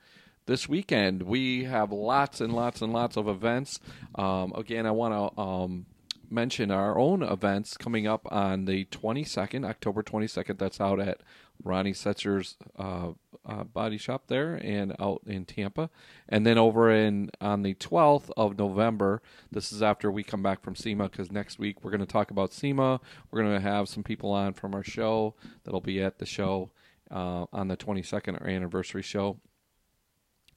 This 0.47 0.69
weekend, 0.69 1.23
we 1.23 1.65
have 1.65 1.93
lots 1.93 2.41
and 2.41 2.53
lots 2.53 2.81
and 2.81 2.93
lots 2.93 3.17
of 3.17 3.29
events. 3.29 3.81
Um, 4.15 4.53
again, 4.55 4.87
I 4.87 4.93
want 4.93 5.35
to 5.35 5.41
um, 5.41 5.87
mention 6.31 6.71
our 6.71 6.99
own 6.99 7.23
events 7.23 7.77
coming 7.77 8.07
up 8.07 8.27
on 8.31 8.65
the 8.65 8.85
22nd, 8.87 9.69
October 9.69 10.03
22nd. 10.03 10.59
That's 10.59 10.81
out 10.81 11.01
at 11.01 11.21
Ronnie 11.63 11.93
Setzer's 11.93 12.57
uh, 12.79 13.11
uh, 13.47 13.65
body 13.65 13.99
shop 13.99 14.25
there 14.29 14.55
and 14.55 14.95
out 14.99 15.23
in 15.27 15.45
Tampa. 15.45 15.91
And 16.29 16.47
then 16.47 16.59
over 16.59 16.91
in 16.91 17.31
on 17.41 17.63
the 17.63 17.75
12th 17.75 18.31
of 18.37 18.59
November, 18.59 19.23
this 19.51 19.73
is 19.73 19.83
after 19.83 20.11
we 20.11 20.23
come 20.23 20.43
back 20.43 20.63
from 20.63 20.75
SEMA 20.75 21.09
because 21.09 21.33
next 21.33 21.59
week 21.59 21.83
we're 21.83 21.91
going 21.91 22.01
to 22.01 22.07
talk 22.07 22.31
about 22.31 22.53
SEMA. 22.53 23.01
We're 23.31 23.43
going 23.43 23.55
to 23.55 23.61
have 23.61 23.89
some 23.89 24.03
people 24.03 24.31
on 24.33 24.53
from 24.55 24.75
our 24.75 24.85
show 24.85 25.35
that'll 25.65 25.81
be 25.81 26.03
at 26.03 26.19
the 26.19 26.27
show 26.27 26.71
uh, 27.11 27.47
on 27.53 27.69
the 27.69 27.77
22nd, 27.77 28.41
our 28.41 28.49
anniversary 28.49 29.03
show. 29.03 29.39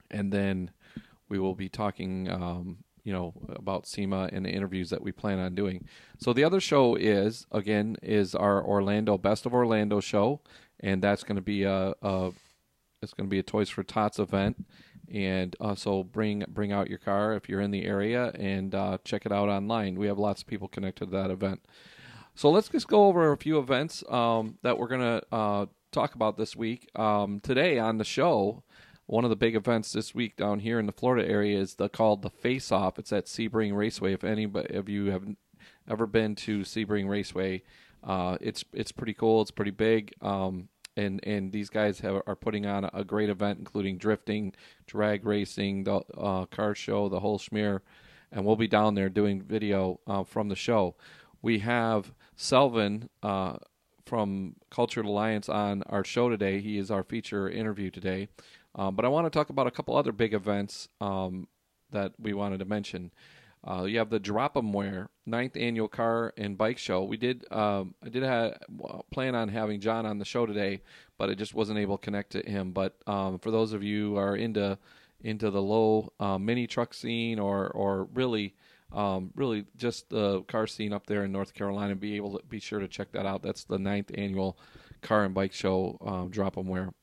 And 0.09 0.31
then 0.31 0.71
we 1.29 1.39
will 1.39 1.55
be 1.55 1.69
talking 1.69 2.29
um, 2.29 2.77
you 3.03 3.13
know 3.13 3.33
about 3.49 3.87
SEMA 3.87 4.29
and 4.31 4.45
the 4.45 4.49
interviews 4.49 4.89
that 4.89 5.01
we 5.01 5.11
plan 5.11 5.39
on 5.39 5.55
doing. 5.55 5.87
So 6.19 6.33
the 6.33 6.43
other 6.43 6.59
show 6.59 6.95
is 6.95 7.45
again 7.51 7.97
is 8.03 8.35
our 8.35 8.63
Orlando 8.63 9.17
Best 9.17 9.45
of 9.45 9.53
Orlando 9.53 9.99
show, 9.99 10.41
and 10.79 11.01
that's 11.01 11.23
going 11.23 11.37
to 11.37 11.41
be 11.41 11.63
a, 11.63 11.93
a 12.01 12.31
it's 13.01 13.13
going 13.13 13.27
to 13.27 13.31
be 13.31 13.39
a 13.39 13.43
Toys 13.43 13.69
for 13.69 13.83
Tots 13.83 14.19
event, 14.19 14.65
and 15.11 15.55
also 15.59 16.03
bring 16.03 16.43
bring 16.47 16.71
out 16.71 16.89
your 16.89 16.99
car 16.99 17.33
if 17.33 17.49
you're 17.49 17.61
in 17.61 17.71
the 17.71 17.85
area 17.85 18.31
and 18.35 18.73
uh, 18.73 18.97
check 19.03 19.25
it 19.25 19.31
out 19.31 19.49
online. 19.49 19.95
We 19.95 20.07
have 20.07 20.17
lots 20.17 20.41
of 20.41 20.47
people 20.47 20.67
connected 20.67 21.05
to 21.05 21.11
that 21.11 21.31
event. 21.31 21.61
So 22.35 22.49
let's 22.49 22.69
just 22.69 22.87
go 22.87 23.07
over 23.07 23.31
a 23.31 23.37
few 23.37 23.59
events 23.59 24.03
um, 24.09 24.57
that 24.61 24.77
we're 24.77 24.87
going 24.87 25.01
to 25.01 25.35
uh, 25.35 25.65
talk 25.91 26.15
about 26.15 26.37
this 26.37 26.55
week. 26.55 26.89
Um, 26.97 27.41
today 27.41 27.77
on 27.77 27.97
the 27.97 28.05
show, 28.05 28.63
one 29.05 29.25
of 29.25 29.29
the 29.29 29.35
big 29.35 29.55
events 29.55 29.91
this 29.91 30.15
week 30.15 30.37
down 30.37 30.59
here 30.59 30.79
in 30.79 30.85
the 30.85 30.93
Florida 30.93 31.29
area 31.29 31.59
is 31.59 31.75
the 31.75 31.89
called 31.89 32.21
the 32.21 32.29
Face 32.29 32.71
Off. 32.71 32.97
It's 32.97 33.11
at 33.11 33.25
Sebring 33.25 33.75
Raceway. 33.75 34.13
If 34.13 34.23
any 34.23 34.45
of 34.45 34.87
you 34.87 35.07
have 35.07 35.23
ever 35.89 36.07
been 36.07 36.35
to 36.35 36.59
Sebring 36.61 37.09
Raceway, 37.09 37.63
uh, 38.03 38.37
it's 38.39 38.63
it's 38.73 38.93
pretty 38.93 39.13
cool. 39.13 39.41
It's 39.41 39.51
pretty 39.51 39.71
big. 39.71 40.13
Um, 40.21 40.69
and 40.97 41.19
and 41.25 41.51
these 41.51 41.69
guys 41.69 41.99
have, 41.99 42.21
are 42.27 42.35
putting 42.35 42.65
on 42.65 42.89
a 42.93 43.03
great 43.03 43.29
event, 43.29 43.59
including 43.59 43.97
drifting, 43.97 44.53
drag 44.87 45.25
racing, 45.25 45.83
the 45.83 46.01
uh, 46.17 46.45
car 46.45 46.75
show, 46.75 47.09
the 47.09 47.19
whole 47.19 47.39
schmear, 47.39 47.81
and 48.31 48.45
we'll 48.45 48.55
be 48.55 48.67
down 48.67 48.95
there 48.95 49.09
doing 49.09 49.41
video 49.41 49.99
uh, 50.07 50.23
from 50.23 50.49
the 50.49 50.55
show. 50.55 50.95
We 51.41 51.59
have 51.59 52.13
Celvin 52.35 53.09
uh, 53.23 53.57
from 54.05 54.55
Cultured 54.69 55.05
Alliance 55.05 55.49
on 55.49 55.83
our 55.83 56.03
show 56.03 56.29
today. 56.29 56.59
He 56.59 56.77
is 56.77 56.91
our 56.91 57.03
feature 57.03 57.49
interview 57.49 57.89
today. 57.89 58.27
Um, 58.75 58.95
but 58.95 59.05
I 59.05 59.09
want 59.09 59.25
to 59.25 59.29
talk 59.29 59.49
about 59.49 59.67
a 59.67 59.71
couple 59.71 59.95
other 59.95 60.11
big 60.11 60.33
events 60.33 60.87
um, 60.99 61.47
that 61.91 62.13
we 62.19 62.33
wanted 62.33 62.59
to 62.59 62.65
mention. 62.65 63.11
Uh, 63.67 63.83
you 63.83 63.99
have 63.99 64.09
the 64.09 64.19
Drop 64.19 64.57
'em 64.57 64.73
Wear 64.73 65.09
ninth 65.25 65.55
annual 65.55 65.87
car 65.87 66.33
and 66.35 66.57
bike 66.57 66.79
show. 66.79 67.03
We 67.03 67.17
did 67.17 67.45
um, 67.51 67.93
I 68.03 68.09
did 68.09 68.23
have, 68.23 68.57
plan 69.11 69.35
on 69.35 69.49
having 69.49 69.79
John 69.79 70.05
on 70.05 70.17
the 70.17 70.25
show 70.25 70.45
today, 70.45 70.81
but 71.17 71.29
I 71.29 71.35
just 71.35 71.53
wasn't 71.53 71.77
able 71.79 71.97
to 71.97 72.03
connect 72.03 72.31
to 72.31 72.41
him. 72.41 72.71
But 72.71 72.97
um, 73.05 73.37
for 73.37 73.51
those 73.51 73.73
of 73.73 73.83
you 73.83 74.11
who 74.11 74.15
are 74.17 74.35
into 74.35 74.79
into 75.23 75.51
the 75.51 75.61
low 75.61 76.11
uh, 76.19 76.39
mini 76.39 76.65
truck 76.65 76.93
scene 76.93 77.37
or 77.37 77.69
or 77.69 78.05
really 78.13 78.55
um, 78.91 79.31
really 79.35 79.65
just 79.77 80.09
the 80.09 80.41
car 80.43 80.65
scene 80.65 80.91
up 80.91 81.05
there 81.05 81.23
in 81.23 81.31
North 81.31 81.53
Carolina, 81.53 81.95
be 81.95 82.15
able 82.15 82.39
to 82.39 82.45
be 82.47 82.59
sure 82.59 82.79
to 82.79 82.87
check 82.87 83.11
that 83.11 83.25
out. 83.27 83.43
That's 83.43 83.63
the 83.63 83.77
ninth 83.77 84.11
annual 84.15 84.57
car 85.01 85.23
and 85.23 85.33
bike 85.35 85.53
show. 85.53 85.97
Um, 86.01 86.29
Drop 86.29 86.57
'em 86.57 86.67
Wear. 86.67 86.93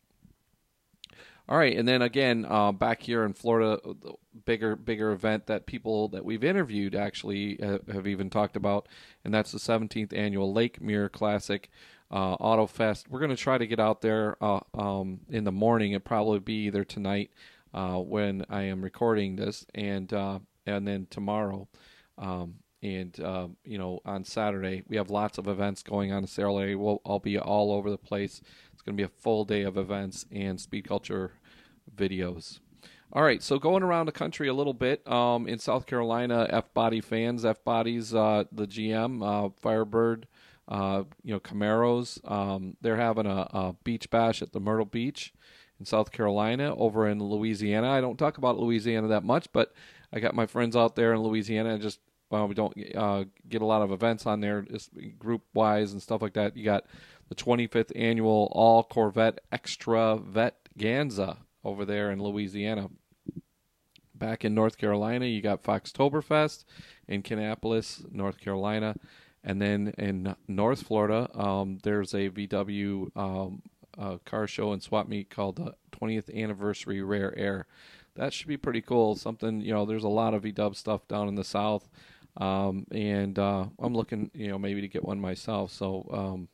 All 1.49 1.57
right, 1.57 1.75
and 1.75 1.89
then 1.89 2.03
again, 2.03 2.45
uh, 2.47 2.73
back 2.73 3.03
here 3.03 3.25
in 3.25 3.33
Florida, 3.33 3.81
the 3.83 4.13
bigger 4.45 4.77
bigger 4.77 5.13
event 5.13 5.47
that 5.47 5.65
people 5.65 6.09
that 6.09 6.23
we've 6.23 6.45
interviewed 6.45 6.95
actually 6.95 7.57
have, 7.61 7.87
have 7.89 8.07
even 8.07 8.29
talked 8.29 8.55
about, 8.55 8.87
and 9.25 9.33
that's 9.33 9.53
the 9.53 9.59
17th 9.59 10.13
annual 10.15 10.53
Lake 10.53 10.83
Mirror 10.83 11.09
Classic 11.09 11.71
uh, 12.11 12.35
Auto 12.35 12.67
Fest. 12.67 13.09
We're 13.09 13.21
going 13.21 13.31
to 13.31 13.37
try 13.37 13.57
to 13.57 13.67
get 13.67 13.81
out 13.81 14.03
there 14.03 14.37
uh, 14.43 14.61
um, 14.75 15.21
in 15.31 15.45
the 15.45 15.53
morning. 15.53 15.93
It'll 15.93 16.05
probably 16.05 16.41
be 16.41 16.67
either 16.67 16.85
tonight 16.85 17.31
uh, 17.73 17.97
when 17.97 18.45
I 18.51 18.65
am 18.65 18.83
recording 18.83 19.37
this, 19.37 19.65
and 19.75 20.13
uh, 20.13 20.41
and 20.67 20.87
then 20.87 21.07
tomorrow. 21.09 21.67
Um, 22.19 22.57
and 22.83 23.19
uh, 23.21 23.49
you 23.65 23.79
know, 23.79 24.01
on 24.05 24.25
Saturday 24.25 24.83
we 24.87 24.99
have 24.99 25.11
lots 25.11 25.39
of 25.39 25.49
events 25.49 25.83
going 25.83 26.13
on 26.13 26.25
in 26.25 26.27
Saturday. 26.27 26.75
We'll 26.75 27.01
I'll 27.07 27.19
be 27.19 27.39
all 27.39 27.73
over 27.73 27.91
the 27.91 27.99
place 27.99 28.43
going 28.89 28.97
to 28.97 29.01
be 29.03 29.05
a 29.05 29.21
full 29.21 29.45
day 29.45 29.63
of 29.63 29.77
events 29.77 30.25
and 30.33 30.59
speed 30.59 30.89
culture 30.89 31.33
videos. 31.95 32.61
All 33.13 33.23
right, 33.23 33.43
so 33.43 33.59
going 33.59 33.83
around 33.83 34.07
the 34.07 34.13
country 34.13 34.49
a 34.49 34.55
little 34.55 34.73
bit 34.73 35.07
um, 35.11 35.47
in 35.47 35.59
South 35.59 35.87
Carolina, 35.87 36.47
F 36.51 36.73
Body 36.75 37.01
fans, 37.01 37.45
F 37.45 37.63
Bodies, 37.65 38.15
uh, 38.15 38.45
the 38.51 38.67
GM, 38.67 39.23
uh, 39.23 39.51
Firebird, 39.61 40.27
uh, 40.69 41.05
you 41.23 41.33
know, 41.33 41.41
Camaros, 41.41 42.19
um, 42.31 42.77
they're 42.81 42.97
having 42.97 43.27
a, 43.27 43.49
a, 43.51 43.75
beach 43.85 44.11
bash 44.11 44.43
at 44.43 44.53
the 44.53 44.61
Myrtle 44.61 44.85
Beach 44.85 45.33
in 45.81 45.87
South 45.87 46.13
Carolina. 46.13 46.75
Over 46.77 47.09
in 47.09 47.19
Louisiana, 47.19 47.91
I 47.91 48.03
don't 48.03 48.19
talk 48.19 48.37
about 48.37 48.59
Louisiana 48.59 49.09
that 49.09 49.25
much, 49.25 49.49
but 49.53 49.73
I 50.13 50.21
got 50.21 50.35
my 50.35 50.47
friends 50.47 50.77
out 50.77 50.95
there 50.95 51.15
in 51.15 51.23
Louisiana. 51.23 51.75
I 51.75 51.79
just 51.79 52.01
well, 52.31 52.47
we 52.47 52.55
don't 52.55 52.75
uh, 52.95 53.25
get 53.49 53.63
a 53.63 53.67
lot 53.67 53.81
of 53.81 53.91
events 53.91 54.27
on 54.27 54.41
there, 54.41 54.67
group 55.19 55.43
wise 55.55 55.93
and 55.93 56.03
stuff 56.03 56.21
like 56.21 56.35
that. 56.35 56.57
You 56.57 56.65
got 56.65 56.85
the 57.29 57.35
25th 57.35 57.93
annual 57.95 58.49
All 58.53 58.83
Corvette 58.83 59.41
Extravaganza 59.53 61.39
over 61.65 61.85
there 61.85 62.11
in 62.11 62.23
Louisiana. 62.23 62.89
Back 64.15 64.45
in 64.45 64.55
North 64.55 64.79
Carolina, 64.79 65.27
you 65.27 65.41
got 65.41 65.63
Foxtoberfest 65.63 66.65
in 67.07 67.23
Kannapolis, 67.23 68.11
North 68.13 68.39
Carolina. 68.39 68.97
And 69.45 69.63
then 69.63 69.95
in 69.97 70.35
North 70.49 70.83
Florida, 70.83 71.31
um, 71.39 71.79
there's 71.83 72.15
a 72.15 72.29
VW 72.31 73.17
um, 73.17 73.63
car 74.25 74.47
show 74.47 74.73
and 74.73 74.83
swap 74.83 75.09
meet 75.09 75.31
called 75.31 75.57
the 75.57 75.75
20th 75.93 76.35
Anniversary 76.35 77.03
Rare 77.03 77.37
Air. 77.39 77.67
That 78.17 78.33
should 78.33 78.49
be 78.49 78.57
pretty 78.57 78.81
cool. 78.81 79.15
Something, 79.15 79.61
you 79.61 79.73
know, 79.73 79.87
there's 79.87 80.05
a 80.05 80.09
lot 80.09 80.35
of 80.35 80.43
VW 80.43 80.75
stuff 80.75 81.07
down 81.07 81.29
in 81.29 81.37
the 81.37 81.45
South. 81.45 81.89
Um, 82.37 82.87
and 82.91 83.39
uh, 83.39 83.67
I'm 83.79 83.95
looking, 83.95 84.31
you 84.35 84.49
know, 84.49 84.59
maybe 84.59 84.81
to 84.81 84.89
get 84.89 85.05
one 85.05 85.21
myself. 85.21 85.73
So 85.73 86.09
um, 86.13 86.49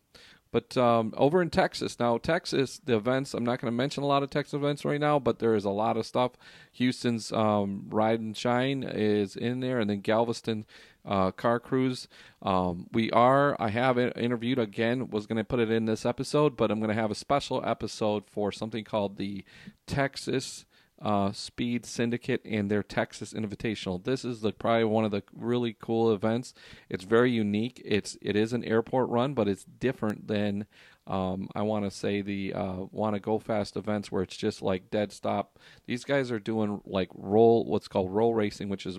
but 0.55 0.77
um, 0.77 1.13
over 1.17 1.43
in 1.43 1.51
Texas, 1.51 1.99
now 1.99 2.17
Texas, 2.17 2.81
the 2.85 2.95
events, 2.95 3.35
I'm 3.35 3.43
not 3.43 3.61
going 3.61 3.73
to 3.73 3.77
mention 3.77 4.05
a 4.05 4.07
lot 4.07 4.23
of 4.23 4.31
Texas 4.31 4.55
events 4.55 4.85
right 4.85 5.01
now, 5.01 5.19
but 5.19 5.41
there 5.41 5.57
is 5.57 5.65
a 5.65 5.71
lot 5.71 5.97
of 5.97 6.07
stuff. 6.07 6.35
Houston's 6.75 7.33
um, 7.33 7.87
Ride 7.89 8.21
and 8.21 8.37
Shine 8.37 8.85
is 8.85 9.35
in 9.35 9.59
there, 9.59 9.81
and 9.81 9.91
then 9.91 9.99
Galveston 9.99 10.65
uh, 11.05 11.33
Car 11.33 11.59
Cruise. 11.59 12.07
Um, 12.41 12.87
we 12.93 13.11
are, 13.11 13.57
I 13.61 13.71
have 13.71 13.99
interviewed 13.99 14.61
again, 14.61 15.11
was 15.11 15.27
going 15.27 15.39
to 15.39 15.45
put 15.45 15.59
it 15.59 15.73
in 15.73 15.87
this 15.87 16.07
episode, 16.07 16.57
but 16.57 16.71
I'm 16.71 16.79
going 16.79 16.95
to 16.95 17.03
have 17.03 17.11
a 17.11 17.17
special 17.17 17.61
episode 17.67 18.23
for 18.31 18.53
something 18.53 18.85
called 18.85 19.17
the 19.17 19.45
Texas 19.89 20.67
uh, 21.05 21.33
Speed 21.33 21.85
Syndicate 21.85 22.41
and 22.47 22.71
their 22.71 22.83
Texas 22.83 23.35
Invitational. 23.35 24.03
This 24.03 24.25
is 24.25 24.41
the 24.41 24.53
probably 24.53 24.85
one 24.85 25.05
of 25.05 25.11
the 25.11 25.23
really 25.35 25.77
cool 25.79 26.11
events. 26.11 26.55
It's 26.89 27.05
very 27.05 27.31
unique. 27.31 27.83
It's 27.85 28.17
it 28.23 28.35
is 28.35 28.55
an 28.55 28.65
airport 28.65 29.11
run, 29.11 29.35
but 29.35 29.47
it's 29.47 29.65
different 29.65 30.27
than 30.29 30.67
um, 31.07 31.51
I 31.55 31.61
want 31.61 31.85
to 31.85 31.91
say 31.91 32.23
the 32.23 32.55
uh, 32.55 32.87
want 32.91 33.15
to 33.15 33.21
go 33.21 33.39
fast 33.39 33.77
events 33.77 34.11
where 34.11 34.23
it's 34.23 34.37
just 34.37 34.63
like 34.63 34.91
dead 34.91 35.13
stop. 35.13 35.59
These 35.87 36.05
guys 36.05 36.33
are 36.33 36.41
doing 36.41 36.81
like 36.87 37.11
roll 37.15 37.67
what's 37.67 37.89
called 37.89 38.11
roll 38.11 38.35
racing, 38.35 38.71
which 38.71 38.87
is 38.87 38.99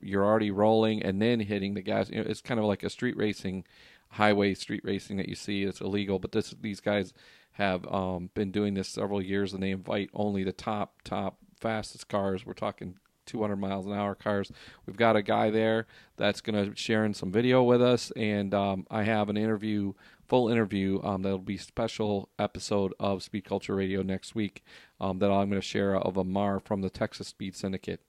you're 0.00 0.24
already 0.24 0.52
rolling 0.52 1.02
and 1.02 1.20
then 1.20 1.40
hitting 1.40 1.74
the 1.74 1.82
gas. 1.82 2.08
You 2.08 2.22
know, 2.22 2.30
it's 2.30 2.40
kind 2.40 2.60
of 2.60 2.66
like 2.66 2.84
a 2.84 2.90
street 2.90 3.16
racing, 3.16 3.64
highway 4.10 4.54
street 4.54 4.82
racing 4.84 5.16
that 5.16 5.28
you 5.28 5.34
see. 5.34 5.64
It's 5.64 5.80
illegal, 5.80 6.20
but 6.20 6.30
this 6.30 6.54
these 6.60 6.80
guys 6.80 7.12
have 7.56 7.86
um, 7.92 8.30
been 8.34 8.50
doing 8.50 8.74
this 8.74 8.88
several 8.88 9.22
years, 9.22 9.52
and 9.52 9.62
they 9.62 9.70
invite 9.70 10.10
only 10.12 10.44
the 10.44 10.52
top 10.52 11.02
top 11.04 11.38
fastest 11.58 12.08
cars. 12.08 12.44
We're 12.44 12.52
talking 12.52 12.96
200 13.24 13.56
miles 13.56 13.86
an 13.86 13.92
hour 13.92 14.14
cars. 14.14 14.52
We've 14.84 14.96
got 14.96 15.16
a 15.16 15.22
guy 15.22 15.50
there 15.50 15.86
that's 16.16 16.40
going 16.40 16.62
to 16.62 16.70
be 16.70 16.76
sharing 16.76 17.14
some 17.14 17.32
video 17.32 17.62
with 17.62 17.82
us, 17.82 18.10
and 18.14 18.52
um, 18.52 18.86
I 18.90 19.04
have 19.04 19.30
an 19.30 19.38
interview, 19.38 19.94
full 20.26 20.48
interview 20.48 21.00
um, 21.02 21.22
that'll 21.22 21.38
be 21.38 21.56
special 21.56 22.28
episode 22.38 22.92
of 23.00 23.22
Speed 23.22 23.46
Culture 23.46 23.74
Radio 23.74 24.02
next 24.02 24.34
week 24.34 24.62
um, 25.00 25.18
that 25.20 25.30
I'm 25.30 25.48
going 25.48 25.60
to 25.60 25.66
share 25.66 25.96
of 25.96 26.16
Amar 26.18 26.60
from 26.60 26.82
the 26.82 26.90
Texas 26.90 27.28
Speed 27.28 27.56
Syndicate 27.56 28.00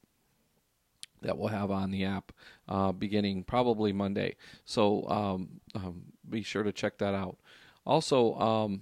that 1.22 1.38
we'll 1.38 1.48
have 1.48 1.72
on 1.72 1.90
the 1.90 2.04
app 2.04 2.32
uh, 2.68 2.92
beginning 2.92 3.44
probably 3.44 3.92
Monday. 3.92 4.36
So 4.66 5.08
um, 5.10 5.62
um, 5.74 6.04
be 6.30 6.44
sure 6.44 6.64
to 6.64 6.72
check 6.72 6.98
that 7.00 7.16
out. 7.16 7.38
Also, 7.86 8.36
um, 8.36 8.82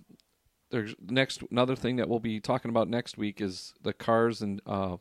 there's 0.72 0.96
next 1.08 1.42
another 1.52 1.76
thing 1.76 1.98
that 1.98 2.10
we'll 2.10 2.20
be 2.20 2.40
talking 2.40 2.70
about 2.70 2.90
next 2.90 3.18
week 3.18 3.42
is 3.42 3.74
the 3.82 3.94
cars 3.94 4.42
and 4.42 4.62
uh, 4.66 4.98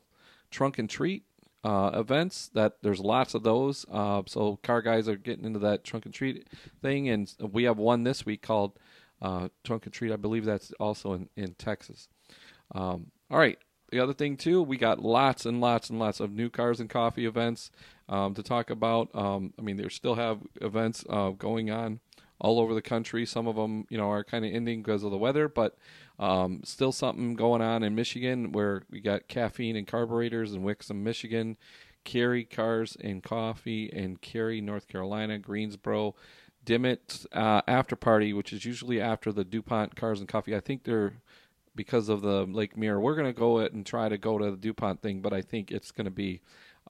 trunk 0.51 0.79
and 0.79 0.89
treat 0.89 1.23
uh, 1.63 1.91
events. 1.93 2.49
That 2.53 2.77
there's 2.81 2.99
lots 2.99 3.33
of 3.33 3.43
those. 3.43 3.85
Uh, 3.91 4.23
so 4.27 4.57
car 4.63 4.81
guys 4.81 5.07
are 5.07 5.15
getting 5.15 5.45
into 5.45 5.59
that 5.59 5.83
trunk 5.83 6.05
and 6.05 6.13
treat 6.13 6.47
thing, 6.81 7.09
and 7.09 7.33
we 7.39 7.63
have 7.63 7.77
one 7.77 8.03
this 8.03 8.25
week 8.25 8.41
called 8.41 8.77
uh, 9.21 9.49
trunk 9.63 9.85
and 9.85 9.93
treat. 9.93 10.11
I 10.11 10.17
believe 10.17 10.45
that's 10.45 10.71
also 10.79 11.13
in 11.13 11.29
in 11.35 11.53
Texas. 11.55 12.07
Um, 12.73 13.11
all 13.29 13.39
right. 13.39 13.57
The 13.91 13.99
other 13.99 14.13
thing 14.13 14.35
too, 14.35 14.63
we 14.63 14.77
got 14.77 14.99
lots 14.99 15.45
and 15.45 15.61
lots 15.61 15.89
and 15.89 15.99
lots 15.99 16.19
of 16.19 16.31
new 16.31 16.49
cars 16.49 16.79
and 16.79 16.89
coffee 16.89 17.25
events 17.25 17.71
um, 18.09 18.33
to 18.33 18.43
talk 18.43 18.69
about. 18.69 19.09
Um, 19.13 19.53
I 19.59 19.61
mean, 19.61 19.77
they 19.77 19.87
still 19.89 20.15
have 20.15 20.39
events 20.59 21.05
uh, 21.07 21.29
going 21.29 21.69
on 21.69 21.99
all 22.39 22.59
over 22.59 22.73
the 22.73 22.81
country. 22.81 23.25
Some 23.25 23.47
of 23.47 23.55
them, 23.55 23.85
you 23.89 23.97
know, 23.97 24.09
are 24.09 24.23
kind 24.23 24.45
of 24.45 24.53
ending 24.53 24.81
because 24.81 25.03
of 25.03 25.11
the 25.11 25.17
weather, 25.17 25.47
but 25.47 25.77
um, 26.19 26.61
still 26.63 26.91
something 26.91 27.35
going 27.35 27.61
on 27.61 27.83
in 27.83 27.95
Michigan 27.95 28.51
where 28.51 28.83
we 28.89 28.99
got 28.99 29.27
caffeine 29.27 29.75
and 29.75 29.87
carburetors 29.87 30.53
in 30.53 30.63
Wixom, 30.63 30.97
Michigan, 30.97 31.57
Cary 32.03 32.43
Cars 32.43 32.95
and 32.99 33.23
Coffee 33.23 33.85
in 33.85 34.17
Cary, 34.17 34.61
North 34.61 34.87
Carolina, 34.87 35.37
Greensboro, 35.39 36.15
Dimmitt 36.63 37.25
uh, 37.31 37.61
After 37.67 37.95
Party, 37.95 38.33
which 38.33 38.53
is 38.53 38.65
usually 38.65 39.01
after 39.01 39.31
the 39.31 39.43
DuPont 39.43 39.95
Cars 39.95 40.19
and 40.19 40.29
Coffee. 40.29 40.55
I 40.55 40.59
think 40.59 40.83
they're 40.83 41.13
because 41.75 42.07
of 42.09 42.21
the 42.21 42.45
Lake 42.45 42.77
Mirror. 42.77 43.01
We're 43.01 43.15
going 43.15 43.33
to 43.33 43.37
go 43.37 43.59
it 43.59 43.73
and 43.73 43.85
try 43.85 44.07
to 44.07 44.17
go 44.17 44.37
to 44.37 44.51
the 44.51 44.57
DuPont 44.57 45.01
thing, 45.01 45.19
but 45.19 45.33
I 45.33 45.41
think 45.41 45.71
it's 45.71 45.91
going 45.91 46.05
to 46.05 46.11
be 46.11 46.41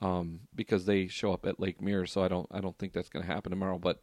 um, 0.02 0.42
because 0.54 0.86
they 0.86 1.08
show 1.08 1.34
up 1.34 1.46
at 1.46 1.60
Lake 1.60 1.82
Mirror, 1.82 2.06
so 2.08 2.24
I 2.24 2.28
don't 2.28 2.48
I 2.52 2.60
don't 2.60 2.78
think 2.78 2.94
that's 2.94 3.10
going 3.10 3.26
to 3.26 3.32
happen 3.32 3.50
tomorrow. 3.50 3.80
But 3.80 4.02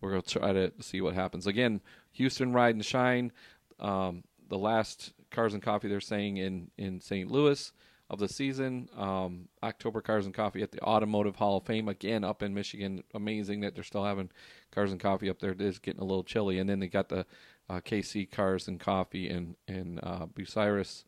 we're 0.00 0.10
going 0.10 0.22
to 0.22 0.38
try 0.38 0.52
to 0.52 0.72
see 0.80 1.00
what 1.00 1.14
happens. 1.14 1.46
Again, 1.46 1.80
Houston 2.12 2.52
Ride 2.52 2.74
and 2.74 2.84
Shine, 2.84 3.32
um, 3.80 4.24
the 4.48 4.58
last 4.58 5.12
Cars 5.30 5.54
and 5.54 5.62
Coffee 5.62 5.88
they're 5.88 6.00
saying 6.00 6.36
in, 6.36 6.70
in 6.78 7.00
St. 7.00 7.30
Louis 7.30 7.72
of 8.08 8.18
the 8.18 8.28
season. 8.28 8.88
Um, 8.96 9.48
October 9.62 10.00
Cars 10.00 10.26
and 10.26 10.34
Coffee 10.34 10.62
at 10.62 10.70
the 10.70 10.80
Automotive 10.80 11.36
Hall 11.36 11.56
of 11.56 11.64
Fame, 11.64 11.88
again 11.88 12.24
up 12.24 12.42
in 12.42 12.54
Michigan. 12.54 13.02
Amazing 13.14 13.60
that 13.60 13.74
they're 13.74 13.84
still 13.84 14.04
having 14.04 14.30
Cars 14.70 14.92
and 14.92 15.00
Coffee 15.00 15.28
up 15.28 15.40
there. 15.40 15.52
It 15.52 15.60
is 15.60 15.78
getting 15.78 16.00
a 16.00 16.04
little 16.04 16.24
chilly. 16.24 16.58
And 16.58 16.68
then 16.68 16.80
they 16.80 16.88
got 16.88 17.08
the 17.08 17.26
uh, 17.68 17.80
KC 17.80 18.30
Cars 18.30 18.68
and 18.68 18.78
Coffee 18.78 19.28
in, 19.28 19.56
in 19.66 19.98
uh, 20.02 20.26
Bucyrus, 20.26 21.04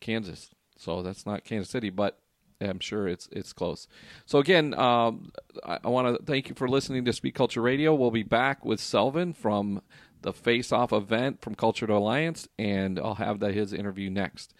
Kansas. 0.00 0.50
So 0.76 1.02
that's 1.02 1.26
not 1.26 1.44
Kansas 1.44 1.70
City, 1.70 1.90
but 1.90 2.18
I'm 2.60 2.80
sure 2.80 3.08
it's 3.08 3.28
it's 3.32 3.52
close. 3.52 3.88
So 4.26 4.38
again, 4.38 4.74
um, 4.74 5.32
I, 5.64 5.78
I 5.84 5.88
want 5.88 6.16
to 6.16 6.24
thank 6.24 6.48
you 6.48 6.54
for 6.54 6.68
listening 6.68 7.04
to 7.06 7.12
Speed 7.12 7.34
Culture 7.34 7.62
Radio. 7.62 7.94
We'll 7.94 8.10
be 8.10 8.22
back 8.22 8.64
with 8.64 8.80
Celvin 8.80 9.32
from 9.32 9.82
the 10.22 10.32
Face 10.32 10.72
Off 10.72 10.92
event 10.92 11.40
from 11.40 11.54
Cultured 11.54 11.90
Alliance, 11.90 12.48
and 12.58 12.98
I'll 12.98 13.14
have 13.14 13.40
that 13.40 13.54
his 13.54 13.72
interview 13.72 14.10
next. 14.10 14.54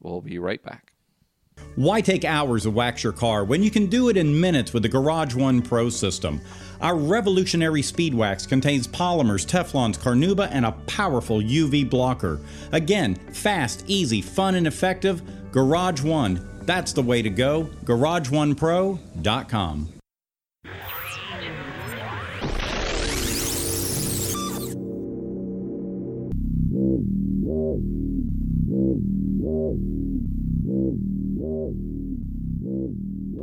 We'll 0.00 0.20
be 0.20 0.38
right 0.38 0.62
back. 0.62 0.92
Why 1.76 2.00
take 2.00 2.24
hours 2.24 2.64
to 2.64 2.70
wax 2.70 3.02
your 3.02 3.12
car 3.12 3.44
when 3.44 3.62
you 3.62 3.70
can 3.70 3.86
do 3.86 4.08
it 4.08 4.16
in 4.16 4.38
minutes 4.40 4.72
with 4.72 4.82
the 4.82 4.88
Garage 4.88 5.34
One 5.34 5.62
Pro 5.62 5.88
system? 5.88 6.40
Our 6.80 6.96
revolutionary 6.96 7.82
speed 7.82 8.14
wax 8.14 8.46
contains 8.46 8.86
polymers, 8.86 9.46
Teflons, 9.46 9.98
Carnauba, 9.98 10.48
and 10.52 10.66
a 10.66 10.72
powerful 10.86 11.40
UV 11.40 11.88
blocker. 11.88 12.40
Again, 12.72 13.14
fast, 13.32 13.84
easy, 13.86 14.20
fun, 14.20 14.54
and 14.54 14.66
effective. 14.66 15.22
Garage 15.50 16.02
One 16.02 16.55
that's 16.66 16.92
the 16.92 17.02
way 17.02 17.22
to 17.22 17.30
go. 17.30 17.70
GarageOnePro.com. 17.84 19.88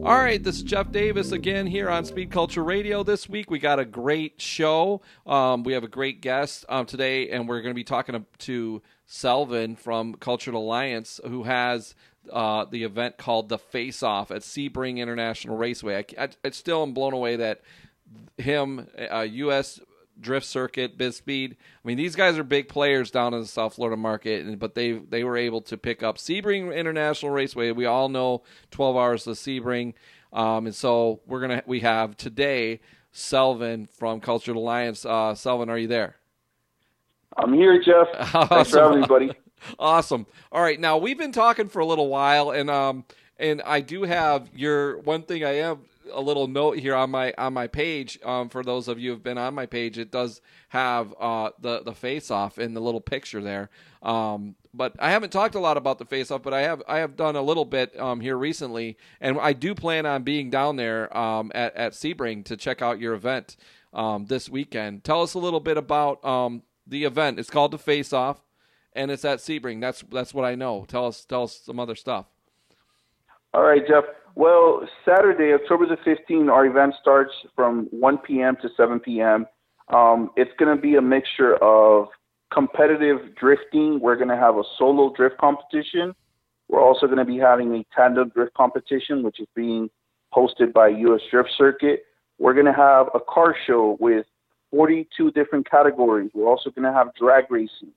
All 0.05 0.17
right, 0.17 0.43
this 0.43 0.57
is 0.57 0.63
Jeff 0.63 0.91
Davis 0.91 1.31
again 1.31 1.65
here 1.65 1.89
on 1.89 2.03
Speed 2.03 2.29
Culture 2.29 2.61
Radio. 2.61 3.03
This 3.03 3.29
week 3.29 3.49
we 3.49 3.57
got 3.57 3.79
a 3.79 3.85
great 3.85 4.41
show. 4.41 4.99
Um, 5.25 5.63
we 5.63 5.71
have 5.71 5.85
a 5.85 5.87
great 5.87 6.19
guest 6.19 6.65
um, 6.67 6.85
today, 6.85 7.29
and 7.29 7.47
we're 7.47 7.61
going 7.61 7.71
to 7.71 7.73
be 7.73 7.85
talking 7.85 8.25
to 8.39 8.81
Celvin 9.05 9.77
from 9.77 10.15
Cultured 10.15 10.55
Alliance, 10.55 11.21
who 11.25 11.43
has 11.43 11.95
uh, 12.31 12.65
the 12.65 12.83
event 12.83 13.17
called 13.17 13.49
the 13.49 13.57
Face 13.57 14.03
Off 14.03 14.31
at 14.31 14.41
Sebring 14.41 14.97
International 14.97 15.57
Raceway. 15.57 16.05
I, 16.17 16.23
I, 16.23 16.29
I 16.43 16.49
still 16.51 16.83
am 16.83 16.93
blown 16.93 17.13
away 17.13 17.35
that 17.37 17.61
him, 18.37 18.87
uh, 19.11 19.21
U.S. 19.21 19.79
Drift 20.19 20.45
Circuit, 20.45 20.93
Speed. 21.13 21.57
I 21.83 21.87
mean, 21.87 21.97
these 21.97 22.15
guys 22.15 22.37
are 22.37 22.43
big 22.43 22.69
players 22.69 23.11
down 23.11 23.33
in 23.33 23.41
the 23.41 23.47
South 23.47 23.75
Florida 23.75 23.97
market, 23.97 24.59
but 24.59 24.75
they 24.75 24.93
they 24.93 25.23
were 25.23 25.37
able 25.37 25.61
to 25.61 25.77
pick 25.77 26.03
up 26.03 26.17
Sebring 26.17 26.75
International 26.75 27.31
Raceway. 27.31 27.71
We 27.71 27.85
all 27.85 28.09
know 28.09 28.43
12 28.71 28.95
hours 28.95 29.23
to 29.25 29.31
Sebring, 29.31 29.93
um, 30.31 30.67
and 30.67 30.75
so 30.75 31.21
we're 31.25 31.41
gonna 31.41 31.63
we 31.65 31.81
have 31.81 32.15
today 32.15 32.79
Celvin 33.11 33.87
from 33.87 34.19
Cultured 34.19 34.55
Alliance. 34.55 35.05
Uh, 35.05 35.35
Celvin, 35.35 35.69
are 35.69 35.77
you 35.77 35.87
there? 35.87 36.15
I'm 37.35 37.53
here, 37.53 37.81
Jeff. 37.81 38.07
Thanks 38.49 38.69
for 38.69 38.79
having 38.79 39.01
me, 39.01 39.07
buddy. 39.07 39.31
Awesome. 39.79 40.25
All 40.51 40.61
right, 40.61 40.79
now 40.79 40.97
we've 40.97 41.17
been 41.17 41.31
talking 41.31 41.69
for 41.69 41.79
a 41.79 41.85
little 41.85 42.07
while, 42.07 42.51
and 42.51 42.69
um, 42.69 43.05
and 43.37 43.61
I 43.63 43.81
do 43.81 44.03
have 44.03 44.49
your 44.55 44.99
one 44.99 45.23
thing. 45.23 45.43
I 45.43 45.53
have 45.53 45.79
a 46.11 46.21
little 46.21 46.47
note 46.47 46.77
here 46.77 46.95
on 46.95 47.11
my 47.11 47.33
on 47.37 47.53
my 47.53 47.67
page. 47.67 48.19
Um, 48.23 48.49
for 48.49 48.63
those 48.63 48.87
of 48.87 48.99
you 48.99 49.11
who've 49.11 49.23
been 49.23 49.37
on 49.37 49.53
my 49.53 49.65
page, 49.65 49.97
it 49.97 50.11
does 50.11 50.41
have 50.69 51.13
uh 51.19 51.51
the 51.59 51.81
the 51.81 51.93
face 51.93 52.31
off 52.31 52.57
in 52.57 52.73
the 52.73 52.81
little 52.81 53.01
picture 53.01 53.41
there. 53.41 53.69
Um, 54.01 54.55
but 54.73 54.95
I 54.99 55.11
haven't 55.11 55.31
talked 55.31 55.55
a 55.55 55.59
lot 55.59 55.77
about 55.77 55.99
the 55.99 56.05
face 56.05 56.31
off, 56.31 56.43
but 56.43 56.53
I 56.53 56.61
have 56.61 56.81
I 56.87 56.99
have 56.99 57.15
done 57.15 57.35
a 57.35 57.41
little 57.41 57.65
bit 57.65 57.97
um 57.99 58.21
here 58.21 58.37
recently, 58.37 58.97
and 59.21 59.39
I 59.39 59.53
do 59.53 59.75
plan 59.75 60.05
on 60.05 60.23
being 60.23 60.49
down 60.49 60.75
there 60.75 61.15
um 61.15 61.51
at 61.55 61.75
at 61.75 61.93
Sebring 61.93 62.45
to 62.45 62.57
check 62.57 62.81
out 62.81 62.99
your 62.99 63.13
event 63.13 63.55
um 63.93 64.25
this 64.25 64.49
weekend. 64.49 65.03
Tell 65.03 65.21
us 65.21 65.33
a 65.33 65.39
little 65.39 65.59
bit 65.59 65.77
about 65.77 66.23
um 66.25 66.63
the 66.85 67.05
event. 67.05 67.39
It's 67.39 67.49
called 67.49 67.71
the 67.71 67.77
Face 67.77 68.11
Off 68.13 68.41
and 68.95 69.11
it's 69.11 69.25
at 69.25 69.39
Sebring. 69.39 69.81
That's 69.81 70.03
that's 70.11 70.33
what 70.33 70.45
I 70.45 70.55
know. 70.55 70.85
Tell 70.87 71.07
us 71.07 71.25
tell 71.25 71.43
us 71.43 71.59
some 71.63 71.79
other 71.79 71.95
stuff. 71.95 72.25
All 73.53 73.63
right, 73.63 73.81
Jeff. 73.87 74.05
Well, 74.35 74.87
Saturday, 75.05 75.53
October 75.53 75.85
the 75.85 75.97
15th, 75.97 76.51
our 76.51 76.65
event 76.65 76.95
starts 76.99 77.31
from 77.55 77.87
1 77.91 78.17
p.m. 78.19 78.57
to 78.63 78.69
7 78.75 78.99
p.m. 78.99 79.45
Um, 79.89 80.31
it's 80.35 80.49
going 80.57 80.75
to 80.75 80.81
be 80.81 80.95
a 80.95 81.01
mixture 81.01 81.55
of 81.57 82.07
competitive 82.51 83.35
drifting. 83.35 83.99
We're 83.99 84.15
going 84.15 84.29
to 84.29 84.35
have 84.35 84.55
a 84.55 84.63
solo 84.79 85.13
drift 85.15 85.37
competition. 85.37 86.15
We're 86.67 86.81
also 86.81 87.05
going 87.05 87.19
to 87.19 87.25
be 87.25 87.37
having 87.37 87.75
a 87.75 87.85
tandem 87.95 88.29
drift 88.29 88.55
competition, 88.55 89.21
which 89.21 89.39
is 89.39 89.47
being 89.55 89.89
hosted 90.33 90.73
by 90.73 90.87
U.S. 90.87 91.21
Drift 91.29 91.49
Circuit. 91.55 92.05
We're 92.39 92.53
going 92.53 92.65
to 92.65 92.73
have 92.73 93.09
a 93.13 93.19
car 93.19 93.55
show 93.67 93.97
with 93.99 94.25
42 94.71 95.31
different 95.31 95.69
categories. 95.69 96.31
We're 96.33 96.49
also 96.49 96.71
going 96.71 96.85
to 96.85 96.93
have 96.93 97.13
drag 97.13 97.51
racing. 97.51 97.91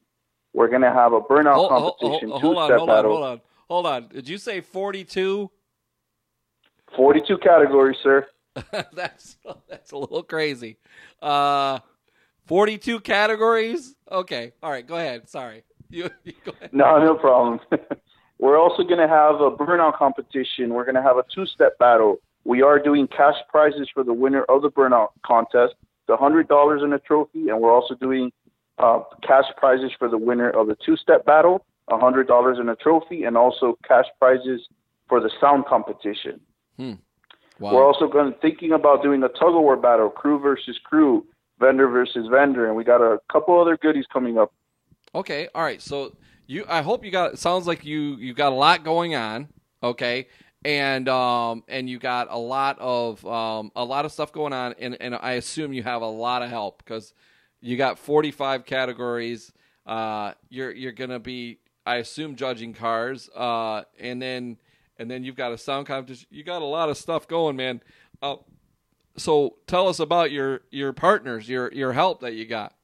We're 0.56 0.68
going 0.68 0.82
to 0.82 0.90
have 0.90 1.12
a 1.12 1.20
burnout 1.20 1.54
hold, 1.54 1.68
competition. 1.68 2.30
Hold, 2.30 2.42
hold, 2.42 2.56
hold 2.56 2.70
on, 2.70 2.78
hold 2.78 2.90
on, 2.90 3.04
hold 3.04 3.24
on, 3.24 3.40
hold 3.68 3.86
on. 3.86 4.08
Did 4.08 4.26
you 4.26 4.38
say 4.38 4.62
42? 4.62 5.50
42 6.96 7.38
categories, 7.38 7.98
sir. 8.02 8.26
that's 8.94 9.36
that's 9.68 9.92
a 9.92 9.98
little 9.98 10.22
crazy. 10.22 10.78
Uh, 11.20 11.80
42 12.46 13.00
categories? 13.00 13.96
Okay. 14.10 14.54
All 14.62 14.70
right, 14.70 14.86
go 14.86 14.96
ahead. 14.96 15.28
Sorry. 15.28 15.62
You, 15.90 16.08
you 16.24 16.32
go 16.42 16.52
ahead. 16.52 16.72
No, 16.72 17.04
no 17.04 17.16
problem. 17.16 17.60
We're 18.38 18.58
also 18.58 18.82
going 18.82 18.98
to 18.98 19.08
have 19.08 19.42
a 19.42 19.50
burnout 19.50 19.98
competition. 19.98 20.72
We're 20.72 20.84
going 20.84 20.94
to 20.94 21.02
have 21.02 21.18
a 21.18 21.24
two-step 21.34 21.78
battle. 21.78 22.16
We 22.44 22.62
are 22.62 22.78
doing 22.78 23.08
cash 23.08 23.36
prizes 23.50 23.90
for 23.92 24.02
the 24.04 24.14
winner 24.14 24.44
of 24.44 24.62
the 24.62 24.70
burnout 24.70 25.08
contest, 25.24 25.74
the 26.08 26.16
$100 26.16 26.82
in 26.82 26.92
a 26.94 26.98
trophy, 26.98 27.50
and 27.50 27.60
we're 27.60 27.74
also 27.74 27.94
doing 27.94 28.32
uh, 28.78 29.00
cash 29.22 29.46
prizes 29.56 29.90
for 29.98 30.08
the 30.08 30.18
winner 30.18 30.50
of 30.50 30.66
the 30.66 30.76
two-step 30.84 31.24
battle, 31.24 31.64
$100 31.90 32.60
in 32.60 32.68
a 32.68 32.76
trophy, 32.76 33.24
and 33.24 33.36
also 33.36 33.78
cash 33.86 34.06
prizes 34.18 34.68
for 35.08 35.20
the 35.20 35.30
sound 35.40 35.66
competition. 35.66 36.40
Hmm. 36.76 36.94
Wow. 37.58 37.74
We're 37.74 37.86
also 37.86 38.06
going 38.06 38.34
thinking 38.42 38.72
about 38.72 39.02
doing 39.02 39.22
a 39.22 39.28
tug 39.28 39.54
of 39.54 39.62
war 39.62 39.76
battle, 39.76 40.10
crew 40.10 40.38
versus 40.38 40.78
crew, 40.84 41.24
vendor 41.58 41.88
versus 41.88 42.28
vendor, 42.30 42.66
and 42.66 42.76
we 42.76 42.84
got 42.84 43.00
a 43.00 43.18
couple 43.32 43.58
other 43.58 43.78
goodies 43.78 44.04
coming 44.12 44.36
up. 44.36 44.52
Okay, 45.14 45.48
all 45.54 45.62
right. 45.62 45.80
So 45.80 46.14
you, 46.46 46.66
I 46.68 46.82
hope 46.82 47.02
you 47.02 47.10
got. 47.10 47.34
It 47.34 47.38
sounds 47.38 47.66
like 47.66 47.84
you 47.84 48.16
you 48.16 48.34
got 48.34 48.52
a 48.52 48.54
lot 48.54 48.84
going 48.84 49.14
on. 49.14 49.48
Okay, 49.82 50.26
and 50.64 51.08
um, 51.08 51.64
and 51.68 51.88
you 51.88 51.98
got 51.98 52.28
a 52.30 52.38
lot 52.38 52.78
of 52.78 53.24
um, 53.24 53.72
a 53.74 53.84
lot 53.84 54.04
of 54.04 54.12
stuff 54.12 54.32
going 54.32 54.52
on, 54.52 54.74
and, 54.78 54.96
and 55.00 55.14
I 55.14 55.32
assume 55.32 55.72
you 55.72 55.82
have 55.82 56.02
a 56.02 56.08
lot 56.08 56.42
of 56.42 56.50
help 56.50 56.78
because 56.84 57.14
you 57.60 57.76
got 57.76 57.98
45 57.98 58.64
categories. 58.64 59.52
Uh, 59.86 60.32
you're 60.48 60.72
you're 60.72 60.92
gonna 60.92 61.18
be, 61.18 61.58
I 61.84 61.96
assume, 61.96 62.36
judging 62.36 62.74
cars, 62.74 63.28
uh, 63.34 63.82
and 63.98 64.20
then 64.20 64.58
and 64.98 65.10
then 65.10 65.24
you've 65.24 65.36
got 65.36 65.52
a 65.52 65.58
sound 65.58 65.86
competition. 65.86 66.26
You 66.30 66.42
got 66.42 66.62
a 66.62 66.66
lot 66.66 66.88
of 66.88 66.96
stuff 66.96 67.28
going, 67.28 67.56
man. 67.56 67.80
Uh, 68.20 68.36
so 69.16 69.56
tell 69.66 69.88
us 69.88 70.00
about 70.00 70.30
your 70.30 70.62
your 70.70 70.92
partners, 70.92 71.48
your 71.48 71.72
your 71.72 71.92
help 71.92 72.20
that 72.20 72.34
you 72.34 72.46
got. 72.46 72.74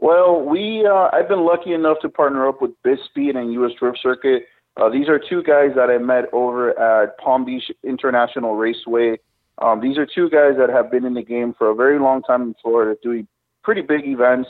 Well, 0.00 0.40
we 0.40 0.86
uh, 0.86 1.10
I've 1.12 1.28
been 1.28 1.44
lucky 1.44 1.72
enough 1.74 1.98
to 2.02 2.08
partner 2.08 2.48
up 2.48 2.62
with 2.62 2.70
BizSpeed 2.82 3.36
and 3.36 3.52
US 3.52 3.72
Drift 3.78 3.98
Circuit. 4.02 4.46
Uh, 4.76 4.88
these 4.88 5.08
are 5.08 5.18
two 5.18 5.42
guys 5.42 5.70
that 5.76 5.90
I 5.90 5.98
met 5.98 6.24
over 6.32 6.78
at 6.78 7.18
Palm 7.18 7.44
Beach 7.44 7.70
International 7.84 8.54
Raceway. 8.56 9.18
Um, 9.58 9.80
these 9.80 9.98
are 9.98 10.06
two 10.06 10.30
guys 10.30 10.54
that 10.58 10.70
have 10.70 10.90
been 10.90 11.04
in 11.04 11.14
the 11.14 11.22
game 11.22 11.54
for 11.56 11.70
a 11.70 11.74
very 11.74 11.98
long 11.98 12.22
time 12.22 12.42
in 12.42 12.54
Florida, 12.62 12.98
doing 13.02 13.28
pretty 13.62 13.82
big 13.82 14.06
events. 14.06 14.48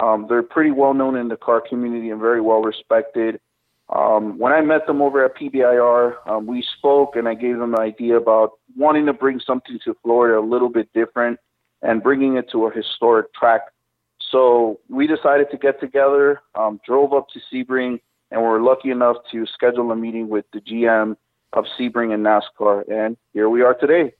Um, 0.00 0.26
they're 0.28 0.42
pretty 0.42 0.70
well 0.70 0.94
known 0.94 1.16
in 1.16 1.28
the 1.28 1.36
car 1.36 1.62
community 1.66 2.10
and 2.10 2.20
very 2.20 2.40
well 2.40 2.62
respected. 2.62 3.40
Um, 3.88 4.38
when 4.38 4.52
I 4.52 4.60
met 4.60 4.86
them 4.86 5.02
over 5.02 5.24
at 5.24 5.36
PBIR, 5.36 6.14
um, 6.26 6.46
we 6.46 6.64
spoke 6.78 7.16
and 7.16 7.28
I 7.28 7.34
gave 7.34 7.58
them 7.58 7.74
an 7.74 7.80
idea 7.80 8.16
about 8.16 8.52
wanting 8.76 9.06
to 9.06 9.12
bring 9.12 9.40
something 9.40 9.78
to 9.84 9.94
Florida 10.02 10.38
a 10.38 10.40
little 10.40 10.70
bit 10.70 10.88
different 10.94 11.38
and 11.82 12.02
bringing 12.02 12.36
it 12.36 12.50
to 12.52 12.66
a 12.66 12.74
historic 12.74 13.32
track. 13.34 13.60
So 14.30 14.80
we 14.88 15.06
decided 15.06 15.50
to 15.50 15.58
get 15.58 15.80
together, 15.80 16.40
um, 16.54 16.80
drove 16.84 17.12
up 17.12 17.28
to 17.30 17.40
Sebring, 17.52 18.00
and 18.30 18.40
we 18.40 18.48
were 18.48 18.62
lucky 18.62 18.90
enough 18.90 19.16
to 19.32 19.46
schedule 19.46 19.90
a 19.92 19.96
meeting 19.96 20.28
with 20.28 20.46
the 20.52 20.60
GM 20.60 21.16
of 21.52 21.66
Sebring 21.78 22.14
and 22.14 22.24
NASCAR, 22.24 22.90
and 22.90 23.16
here 23.32 23.48
we 23.48 23.62
are 23.62 23.74
today. 23.74 24.12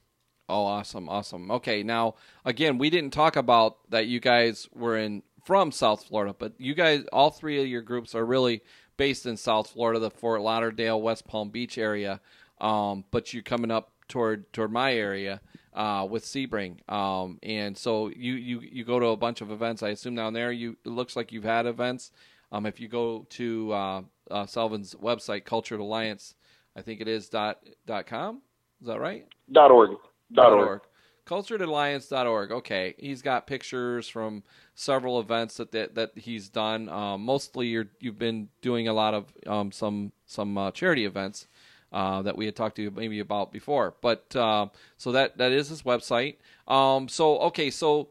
Oh, 0.48 0.64
awesome, 0.64 1.08
awesome. 1.08 1.50
Okay, 1.50 1.82
now 1.82 2.16
again, 2.44 2.78
we 2.78 2.90
didn't 2.90 3.12
talk 3.12 3.36
about 3.36 3.78
that 3.90 4.06
you 4.06 4.20
guys 4.20 4.68
were 4.74 4.98
in 4.98 5.22
from 5.44 5.72
South 5.72 6.04
Florida, 6.04 6.34
but 6.38 6.52
you 6.58 6.74
guys, 6.74 7.04
all 7.12 7.30
three 7.30 7.60
of 7.60 7.66
your 7.66 7.82
groups 7.82 8.14
are 8.14 8.24
really 8.24 8.62
based 8.96 9.26
in 9.26 9.36
South 9.36 9.70
Florida, 9.70 9.98
the 9.98 10.10
Fort 10.10 10.40
Lauderdale, 10.40 11.00
West 11.00 11.26
Palm 11.26 11.50
Beach 11.50 11.78
area. 11.78 12.20
Um, 12.60 13.04
but 13.10 13.32
you're 13.32 13.42
coming 13.42 13.70
up 13.70 13.90
toward 14.08 14.52
toward 14.52 14.70
my 14.70 14.94
area 14.94 15.40
uh, 15.74 16.06
with 16.08 16.24
Sebring, 16.24 16.88
um, 16.88 17.38
and 17.42 17.76
so 17.76 18.08
you, 18.08 18.34
you 18.34 18.60
you 18.60 18.84
go 18.84 19.00
to 19.00 19.06
a 19.08 19.16
bunch 19.16 19.40
of 19.40 19.50
events. 19.50 19.82
I 19.82 19.88
assume 19.88 20.14
down 20.14 20.34
there, 20.34 20.52
you 20.52 20.76
it 20.84 20.90
looks 20.90 21.16
like 21.16 21.32
you've 21.32 21.44
had 21.44 21.66
events. 21.66 22.12
Um, 22.52 22.64
if 22.64 22.78
you 22.78 22.86
go 22.86 23.26
to 23.30 23.72
uh, 23.72 24.02
uh, 24.30 24.46
Celvin's 24.46 24.94
website, 24.94 25.44
Cultured 25.44 25.80
Alliance, 25.80 26.36
I 26.76 26.82
think 26.82 27.00
it 27.00 27.08
is 27.08 27.28
dot 27.28 27.58
dot 27.86 28.06
com. 28.06 28.42
Is 28.80 28.86
that 28.86 29.00
right? 29.00 29.26
Dot 29.50 29.72
org. 29.72 29.90
Dot, 30.32 30.50
Dot 30.50 30.52
org. 30.52 30.68
org. 30.68 30.80
culturedalliance.org. 31.26 32.52
Okay, 32.52 32.94
he's 32.98 33.22
got 33.22 33.46
pictures 33.46 34.08
from 34.08 34.42
several 34.74 35.20
events 35.20 35.56
that 35.58 35.72
that, 35.72 35.94
that 35.94 36.12
he's 36.16 36.48
done. 36.48 36.88
Um, 36.88 37.24
mostly, 37.24 37.68
you're, 37.68 37.88
you've 38.00 38.18
been 38.18 38.48
doing 38.62 38.88
a 38.88 38.92
lot 38.92 39.14
of 39.14 39.32
um, 39.46 39.72
some 39.72 40.12
some 40.26 40.56
uh, 40.58 40.70
charity 40.70 41.04
events 41.04 41.46
uh, 41.92 42.22
that 42.22 42.36
we 42.36 42.46
had 42.46 42.56
talked 42.56 42.76
to 42.76 42.82
you 42.82 42.90
maybe 42.90 43.20
about 43.20 43.52
before. 43.52 43.94
But 44.00 44.34
uh, 44.36 44.68
so 44.96 45.12
that 45.12 45.38
that 45.38 45.52
is 45.52 45.68
his 45.68 45.82
website. 45.82 46.36
Um, 46.66 47.08
so 47.08 47.38
okay, 47.40 47.70
so 47.70 48.08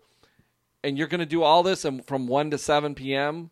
and 0.83 0.97
you're 0.97 1.07
going 1.07 1.19
to 1.19 1.25
do 1.25 1.43
all 1.43 1.63
this 1.63 1.85
and 1.85 2.05
from 2.05 2.27
one 2.27 2.49
to 2.51 2.57
seven 2.57 2.95
p.m. 2.95 3.49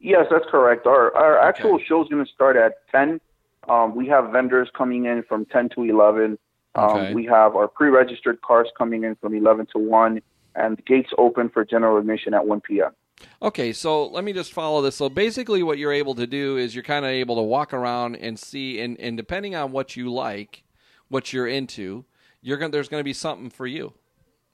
Yes, 0.00 0.26
that's 0.30 0.46
correct. 0.50 0.86
Our 0.86 1.14
our 1.16 1.38
actual 1.38 1.74
Okay. 1.74 1.84
show 1.86 2.02
is 2.02 2.08
going 2.08 2.24
to 2.24 2.32
start 2.32 2.56
at 2.56 2.72
ten. 2.90 3.20
Um, 3.68 3.94
we 3.94 4.08
have 4.08 4.32
vendors 4.32 4.68
coming 4.76 5.04
in 5.04 5.22
from 5.28 5.44
ten 5.46 5.68
to 5.76 5.84
eleven. 5.84 6.38
Um, 6.74 6.90
Okay. 6.90 7.14
We 7.14 7.24
have 7.26 7.54
our 7.56 7.68
pre-registered 7.68 8.40
cars 8.42 8.68
coming 8.76 9.04
in 9.04 9.16
from 9.16 9.34
eleven 9.34 9.66
to 9.72 9.78
one, 9.78 10.22
and 10.54 10.76
the 10.76 10.82
gates 10.82 11.10
open 11.18 11.48
for 11.48 11.64
general 11.64 11.98
admission 11.98 12.34
at 12.34 12.46
one 12.46 12.60
p.m. 12.60 12.92
Okay, 13.40 13.72
so 13.72 14.06
let 14.08 14.24
me 14.24 14.32
just 14.32 14.52
follow 14.52 14.82
this. 14.82 14.96
So 14.96 15.08
basically, 15.08 15.62
what 15.62 15.78
you're 15.78 15.92
able 15.92 16.14
to 16.16 16.26
do 16.26 16.56
is 16.56 16.74
you're 16.74 16.82
kind 16.82 17.04
of 17.04 17.10
able 17.10 17.36
to 17.36 17.42
walk 17.42 17.72
around 17.72 18.16
and 18.16 18.38
see, 18.38 18.80
and, 18.80 18.98
and 18.98 19.16
depending 19.16 19.54
on 19.54 19.70
what 19.70 19.96
you 19.96 20.12
like, 20.12 20.64
what 21.08 21.32
you're 21.32 21.46
into, 21.46 22.04
you're 22.40 22.56
going 22.56 22.72
there's 22.72 22.88
going 22.88 23.00
to 23.00 23.04
be 23.04 23.12
something 23.12 23.48
for 23.50 23.66
you, 23.66 23.92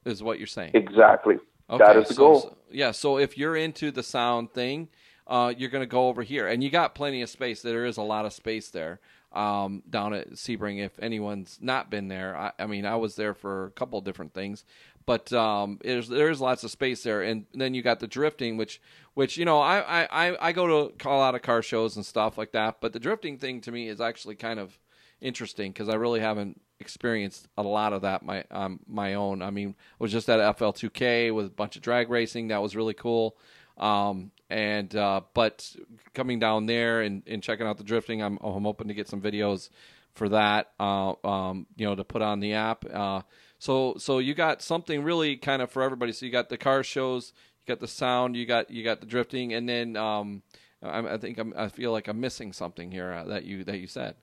is 0.05 0.23
what 0.23 0.39
you're 0.39 0.47
saying. 0.47 0.73
Exactly. 0.75 1.37
Okay, 1.71 1.85
that 1.85 1.97
is 1.97 2.09
the 2.09 2.15
so- 2.15 2.21
goal. 2.21 2.41
so- 2.41 2.55
yeah, 2.71 2.91
so 2.91 3.17
if 3.17 3.39
you're 3.39 3.57
into 3.57 3.91
the 3.91 4.03
sound 4.03 4.53
thing, 4.53 4.89
uh, 5.27 5.55
you're 5.57 5.71
going 5.71 5.83
to 5.83 5.87
go 5.87 6.09
over 6.09 6.23
here, 6.23 6.47
and 6.47 6.63
you 6.63 6.69
got 6.69 6.95
plenty 6.95 7.23
of 7.23 7.31
space. 7.31 7.63
There 7.63 7.87
is 7.87 7.97
a 7.97 8.03
lot 8.03 8.27
of 8.27 8.33
space 8.35 8.69
there 8.69 9.01
um, 9.39 9.83
down 9.89 10.13
at 10.15 10.33
Sebring. 10.33 10.85
If 10.85 10.99
anyone's 10.99 11.59
not 11.61 11.91
been 11.91 12.09
there, 12.09 12.37
I, 12.37 12.53
I 12.59 12.67
mean, 12.67 12.85
I 12.85 12.97
was 12.97 13.15
there 13.17 13.35
for 13.35 13.67
a 13.67 13.71
couple 13.71 14.01
different 14.01 14.35
things, 14.35 14.65
but 15.07 15.33
um, 15.33 15.79
there's 15.83 16.41
lots 16.41 16.65
of 16.65 16.71
space 16.71 17.03
there, 17.03 17.23
and 17.23 17.47
then 17.55 17.73
you 17.75 17.83
got 17.83 18.01
the 18.01 18.07
drifting, 18.07 18.57
which 18.57 18.81
which 19.15 19.37
you 19.37 19.45
know 19.45 19.59
I 19.61 19.79
I, 19.81 20.29
I- 20.29 20.49
I 20.49 20.53
go 20.53 20.67
to 20.67 21.09
a 21.09 21.17
lot 21.17 21.35
of 21.35 21.43
car 21.43 21.63
shows 21.63 21.97
and 21.97 22.05
stuff 22.05 22.37
like 22.37 22.53
that, 22.53 22.81
but 22.81 22.93
the 22.93 23.01
drifting 23.01 23.39
thing 23.39 23.61
to 23.63 23.73
me 23.73 23.89
is 23.89 24.01
actually 24.01 24.35
kind 24.35 24.59
of 24.61 24.79
interesting 25.21 25.73
because 25.73 25.89
I 25.89 25.95
really 25.95 26.21
haven't 26.21 26.61
experienced 26.81 27.49
a 27.57 27.63
lot 27.63 27.93
of 27.93 28.03
that 28.03 28.23
my 28.25 28.45
um, 28.51 28.81
my 28.87 29.15
own. 29.15 29.43
I 29.43 29.51
mean, 29.51 29.71
I 29.79 29.97
was 29.99 30.13
just 30.13 30.29
at 30.29 30.57
FL2K 30.59 31.35
with 31.35 31.47
a 31.47 31.51
bunch 31.51 31.77
of 31.77 31.83
drag 31.83 32.11
racing. 32.11 32.49
That 32.49 32.63
was 32.63 32.77
really 32.77 32.95
cool. 32.95 33.37
Um, 33.77 34.31
and 34.51 34.95
uh, 34.97 35.21
but 35.35 35.75
coming 36.15 36.39
down 36.39 36.67
there 36.67 37.03
and, 37.03 37.23
and 37.27 37.43
checking 37.43 37.67
out 37.67 37.79
the 37.79 37.85
drifting, 37.85 38.23
I'm 38.23 38.39
I'm 38.43 38.65
hoping 38.65 38.89
to 38.89 38.95
get 38.95 39.09
some 39.09 39.21
videos 39.21 39.69
for 40.15 40.29
that. 40.31 40.71
Uh, 40.81 41.15
um, 41.25 41.67
you 41.77 41.87
know, 41.87 41.95
to 41.95 42.05
put 42.05 42.23
on 42.23 42.41
the 42.41 42.55
app. 42.55 42.85
Uh, 42.91 43.23
so 43.59 43.95
so 43.99 44.19
you 44.19 44.35
got 44.35 44.63
something 44.63 45.03
really 45.03 45.37
kind 45.37 45.63
of 45.63 45.71
for 45.71 45.83
everybody. 45.83 46.13
So 46.13 46.27
you 46.27 46.33
got 46.33 46.49
the 46.49 46.59
car 46.59 46.83
shows, 46.83 47.33
you 47.67 47.73
got 47.73 47.81
the 47.81 47.89
sound, 47.89 48.37
you 48.37 48.47
got 48.47 48.71
you 48.71 48.83
got 48.85 49.01
the 49.01 49.07
drifting, 49.07 49.53
and 49.53 49.69
then 49.69 49.97
um, 49.97 50.43
I, 50.83 51.15
I 51.15 51.19
think 51.19 51.39
I'm, 51.39 51.53
I 51.57 51.69
feel 51.69 51.93
like 51.93 52.09
I'm 52.09 52.21
missing 52.21 52.53
something 52.53 52.91
here 52.91 53.13
uh, 53.13 53.25
that 53.25 53.45
you 53.45 53.65
that 53.65 53.79
you 53.79 53.87
said. 53.87 54.15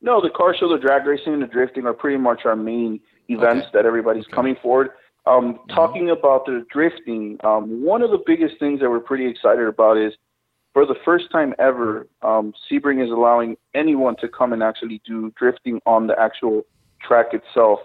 No, 0.00 0.20
the 0.20 0.30
car 0.30 0.54
show, 0.54 0.68
the 0.68 0.78
drag 0.78 1.06
racing, 1.06 1.32
and 1.32 1.42
the 1.42 1.46
drifting 1.46 1.86
are 1.86 1.94
pretty 1.94 2.18
much 2.18 2.42
our 2.44 2.56
main 2.56 3.00
events 3.28 3.66
Okay. 3.68 3.70
that 3.78 3.86
everybody's 3.86 4.24
Okay. 4.24 4.34
Coming 4.34 4.56
forward. 4.62 4.90
Um, 5.26 5.58
Talking 5.70 6.10
about 6.10 6.44
the 6.46 6.66
drifting, 6.70 7.38
um, 7.44 7.82
one 7.82 8.02
of 8.02 8.10
the 8.10 8.22
biggest 8.26 8.58
things 8.58 8.80
that 8.80 8.90
we're 8.90 9.00
pretty 9.00 9.26
excited 9.26 9.66
about 9.66 9.96
is 9.96 10.12
for 10.74 10.84
the 10.84 10.96
first 11.04 11.30
time 11.30 11.54
ever, 11.58 12.06
um, 12.22 12.52
Sebring 12.68 13.02
is 13.02 13.10
allowing 13.10 13.56
anyone 13.74 14.16
to 14.16 14.28
come 14.28 14.52
and 14.52 14.62
actually 14.62 15.00
do 15.06 15.32
drifting 15.36 15.80
on 15.86 16.08
the 16.08 16.18
actual 16.18 16.66
track 17.00 17.32
itself. 17.32 17.80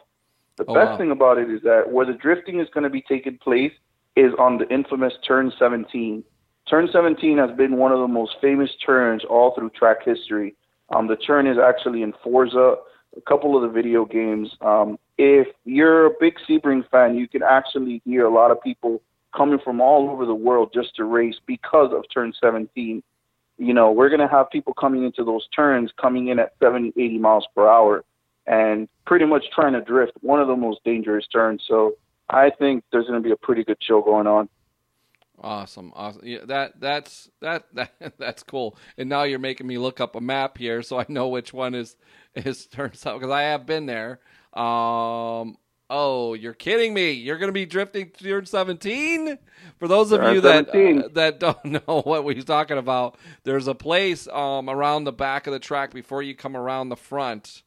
The 0.58 0.66
Oh, 0.68 0.74
best 0.74 0.92
wow. 0.92 0.98
thing 0.98 1.12
about 1.12 1.38
it 1.38 1.50
is 1.50 1.62
that 1.62 1.92
where 1.92 2.06
the 2.06 2.14
drifting 2.14 2.60
is 2.60 2.68
going 2.74 2.84
to 2.84 2.90
be 2.90 3.02
taking 3.02 3.38
place 3.38 3.72
is 4.16 4.34
on 4.38 4.58
the 4.58 4.68
infamous 4.70 5.14
Turn 5.26 5.54
17. 5.58 6.24
Turn 6.68 6.90
17 6.92 7.38
has 7.38 7.52
been 7.56 7.78
one 7.78 7.92
of 7.94 8.00
the 8.00 8.08
most 8.08 8.36
famous 8.42 8.70
turns 8.86 9.24
all 9.24 9.56
through 9.56 9.70
track 9.70 10.04
history. 10.04 10.56
Um, 10.90 11.08
the 11.08 11.16
turn 11.16 11.48
is 11.48 11.58
actually 11.58 12.02
in 12.02 12.14
Forza, 12.24 12.76
a 13.16 13.22
couple 13.22 13.56
of 13.56 13.62
the 13.62 13.70
video 13.70 14.04
games. 14.04 14.56
Um, 14.62 15.00
if 15.20 15.48
you're 15.66 16.06
a 16.06 16.12
big 16.18 16.36
Sebring 16.48 16.90
fan, 16.90 17.16
you 17.16 17.28
can 17.28 17.44
actually 17.44 18.02
hear 18.06 18.26
a 18.26 18.34
lot 18.34 18.52
of 18.52 18.64
people 18.64 19.02
coming 19.36 19.60
from 19.60 19.82
all 19.82 20.10
over 20.10 20.26
the 20.26 20.34
world 20.34 20.72
just 20.74 20.96
to 20.96 21.04
race 21.04 21.36
because 21.46 21.92
of 21.94 22.06
Turn 22.12 22.32
17. 22.42 23.04
You 23.58 23.74
know, 23.74 23.92
we're 23.92 24.08
going 24.08 24.22
to 24.22 24.30
have 24.30 24.50
people 24.50 24.74
coming 24.74 25.04
into 25.04 25.26
those 25.26 25.46
turns 25.54 25.92
coming 26.00 26.30
in 26.30 26.40
at 26.40 26.54
70, 26.64 26.94
80 26.96 27.18
miles 27.18 27.46
per 27.54 27.68
hour 27.68 28.06
and 28.48 28.88
pretty 29.06 29.26
much 29.26 29.44
trying 29.54 29.74
to 29.74 29.82
drift 29.82 30.14
one 30.22 30.40
of 30.40 30.48
the 30.48 30.56
most 30.56 30.80
dangerous 30.86 31.28
turns. 31.28 31.64
So 31.68 31.96
I 32.30 32.50
think 32.50 32.86
there's 32.94 33.06
going 33.06 33.22
to 33.22 33.28
be 33.28 33.34
a 33.34 33.38
pretty 33.38 33.66
good 33.66 33.78
show 33.82 34.02
going 34.02 34.26
on. 34.26 34.48
Awesome, 35.42 35.92
awesome. 35.96 36.22
Yeah, 36.26 36.46
that 36.46 36.80
that's 36.80 37.30
that, 37.42 37.66
that 37.74 38.14
that's 38.18 38.44
cool. 38.44 38.78
And 38.98 39.10
now 39.10 39.24
you're 39.24 39.40
making 39.40 39.68
me 39.68 39.78
look 39.78 40.00
up 40.00 40.16
a 40.16 40.22
map 40.22 40.58
here 40.58 40.82
so 40.82 40.98
I 40.98 41.06
know 41.10 41.28
which 41.28 41.54
one 41.54 41.76
is 41.76 41.98
is 42.36 42.68
turns 42.68 43.06
out 43.06 43.20
because 43.20 43.34
I 43.34 43.42
have 43.42 43.66
been 43.66 43.86
there. 43.86 44.22
Um. 44.54 45.58
Oh, 45.92 46.36
you're 46.36 46.54
kidding 46.54 46.94
me! 46.94 47.12
You're 47.14 47.40
going 47.40 47.50
to 47.50 47.54
be 47.54 47.66
drifting 47.66 48.12
through 48.16 48.46
17. 48.46 49.40
For 49.80 49.88
those 49.88 50.12
of 50.12 50.22
you 50.34 50.42
that 50.42 50.70
uh, 50.70 51.08
that 51.14 51.40
don't 51.40 51.66
know 51.88 52.02
what 52.02 52.24
we're 52.24 52.42
talking 52.42 52.78
about, 52.78 53.18
there's 53.44 53.68
a 53.68 53.74
place 53.76 54.28
um 54.28 54.70
around 54.70 55.06
the 55.06 55.12
back 55.12 55.48
of 55.48 55.54
the 55.54 55.60
track 55.60 55.94
before 55.94 56.22
you 56.22 56.36
come 56.36 56.56
around 56.56 56.90
the 56.90 56.96
front 56.96 57.64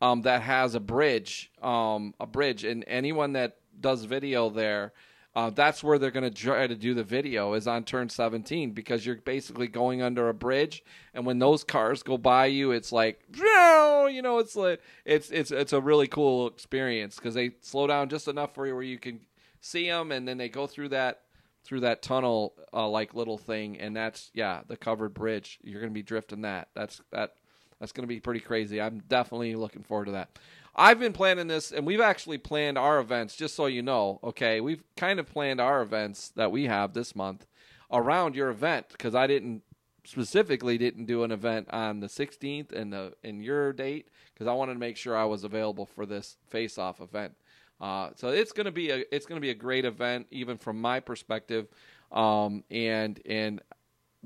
um, 0.00 0.22
that 0.22 0.42
has 0.42 0.74
a 0.74 0.80
bridge, 0.80 1.50
um, 1.62 2.14
a 2.20 2.26
bridge, 2.26 2.64
and 2.64 2.84
anyone 2.86 3.32
that 3.32 3.56
does 3.78 4.04
video 4.04 4.50
there, 4.50 4.92
uh, 5.36 5.50
that's 5.50 5.84
where 5.84 5.98
they're 5.98 6.10
going 6.10 6.28
to 6.28 6.30
try 6.30 6.66
to 6.66 6.74
do 6.74 6.94
the 6.94 7.04
video 7.04 7.52
is 7.52 7.68
on 7.68 7.84
turn 7.84 8.08
17 8.08 8.70
because 8.70 9.04
you're 9.04 9.16
basically 9.16 9.68
going 9.68 10.00
under 10.00 10.30
a 10.30 10.34
bridge, 10.34 10.82
and 11.12 11.26
when 11.26 11.38
those 11.38 11.62
cars 11.62 12.02
go 12.02 12.16
by 12.16 12.46
you, 12.46 12.72
it's 12.72 12.90
like, 12.90 13.20
you 13.34 14.22
know, 14.22 14.38
it's 14.38 14.56
like 14.56 14.80
it's 15.04 15.30
it's 15.30 15.50
it's 15.50 15.74
a 15.74 15.80
really 15.80 16.06
cool 16.06 16.46
experience 16.46 17.16
because 17.16 17.34
they 17.34 17.50
slow 17.60 17.86
down 17.86 18.08
just 18.08 18.28
enough 18.28 18.54
for 18.54 18.66
you 18.66 18.72
where 18.72 18.82
you 18.82 18.98
can 18.98 19.20
see 19.60 19.86
them, 19.86 20.10
and 20.10 20.26
then 20.26 20.38
they 20.38 20.48
go 20.48 20.66
through 20.66 20.88
that 20.88 21.20
through 21.64 21.80
that 21.80 22.00
tunnel 22.00 22.54
uh, 22.72 22.88
like 22.88 23.12
little 23.12 23.36
thing, 23.36 23.78
and 23.78 23.94
that's 23.94 24.30
yeah 24.32 24.62
the 24.68 24.76
covered 24.76 25.12
bridge. 25.12 25.58
You're 25.62 25.80
going 25.80 25.92
to 25.92 25.94
be 25.94 26.02
drifting 26.02 26.40
that. 26.42 26.68
That's 26.74 27.02
that. 27.12 27.34
That's 27.78 27.92
going 27.92 28.04
to 28.04 28.08
be 28.08 28.20
pretty 28.20 28.40
crazy. 28.40 28.80
I'm 28.80 29.02
definitely 29.06 29.54
looking 29.54 29.82
forward 29.82 30.06
to 30.06 30.12
that. 30.12 30.38
I've 30.78 31.00
been 31.00 31.14
planning 31.14 31.46
this, 31.46 31.72
and 31.72 31.86
we've 31.86 32.02
actually 32.02 32.36
planned 32.38 32.76
our 32.76 32.98
events. 32.98 33.34
Just 33.34 33.54
so 33.54 33.64
you 33.66 33.82
know, 33.82 34.20
okay, 34.22 34.60
we've 34.60 34.84
kind 34.96 35.18
of 35.18 35.26
planned 35.26 35.60
our 35.60 35.80
events 35.80 36.28
that 36.36 36.52
we 36.52 36.64
have 36.64 36.92
this 36.92 37.16
month 37.16 37.46
around 37.90 38.36
your 38.36 38.50
event 38.50 38.86
because 38.90 39.14
I 39.14 39.26
didn't 39.26 39.62
specifically 40.04 40.78
didn't 40.78 41.06
do 41.06 41.24
an 41.24 41.32
event 41.32 41.68
on 41.70 42.00
the 42.00 42.06
16th 42.06 42.72
and 42.72 42.92
the 42.92 43.12
in 43.24 43.40
your 43.40 43.72
date 43.72 44.08
because 44.32 44.46
I 44.46 44.52
wanted 44.52 44.74
to 44.74 44.78
make 44.78 44.96
sure 44.96 45.16
I 45.16 45.24
was 45.24 45.44
available 45.44 45.86
for 45.86 46.06
this 46.06 46.36
face 46.48 46.78
off 46.78 47.00
event. 47.00 47.34
Uh, 47.80 48.10
so 48.14 48.28
it's 48.28 48.52
gonna 48.52 48.70
be 48.70 48.90
a 48.90 49.04
it's 49.10 49.26
gonna 49.26 49.40
be 49.40 49.50
a 49.50 49.54
great 49.54 49.84
event 49.84 50.26
even 50.30 50.58
from 50.58 50.80
my 50.80 51.00
perspective, 51.00 51.68
um, 52.12 52.64
and 52.70 53.20
and 53.26 53.60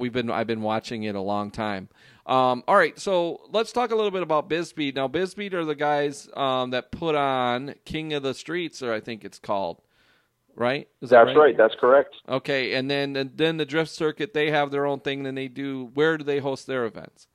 we've 0.01 0.13
been 0.13 0.31
I've 0.31 0.47
been 0.47 0.63
watching 0.63 1.05
it 1.05 1.15
a 1.15 1.21
long 1.21 1.51
time. 1.51 1.89
Um, 2.27 2.65
all 2.67 2.77
right, 2.77 2.99
so 2.99 3.41
let's 3.51 3.73
talk 3.73 3.91
a 3.91 3.95
little 3.95 4.11
bit 4.11 4.23
about 4.23 4.49
BizSpeed. 4.49 4.95
Now, 4.95 5.09
BizSpeed 5.09 5.53
are 5.53 5.65
the 5.65 5.75
guys 5.75 6.29
um, 6.35 6.71
that 6.71 6.93
put 6.93 7.15
on 7.15 7.75
King 7.85 8.13
of 8.13 8.23
the 8.23 8.35
Streets, 8.35 8.83
or 8.83 8.93
I 8.93 9.01
think 9.01 9.25
it's 9.25 9.39
called 9.39 9.81
right? 10.57 10.89
Is 11.01 11.11
That's 11.11 11.27
that 11.27 11.33
right? 11.33 11.37
right? 11.37 11.57
That's 11.57 11.75
correct. 11.81 12.15
Okay, 12.29 12.75
and 12.75 12.91
then 12.91 13.17
and 13.17 13.37
then 13.37 13.57
the 13.57 13.67
drift 13.67 13.91
circuit 13.91 14.35
they 14.35 14.51
have 14.51 14.71
their 14.71 14.87
own 14.87 15.01
thing. 15.01 15.23
Then 15.23 15.35
they 15.35 15.49
do. 15.49 15.91
Where 15.95 16.19
do 16.19 16.25
they 16.25 16.39
host 16.39 16.67
their 16.67 16.85
events? 16.85 17.27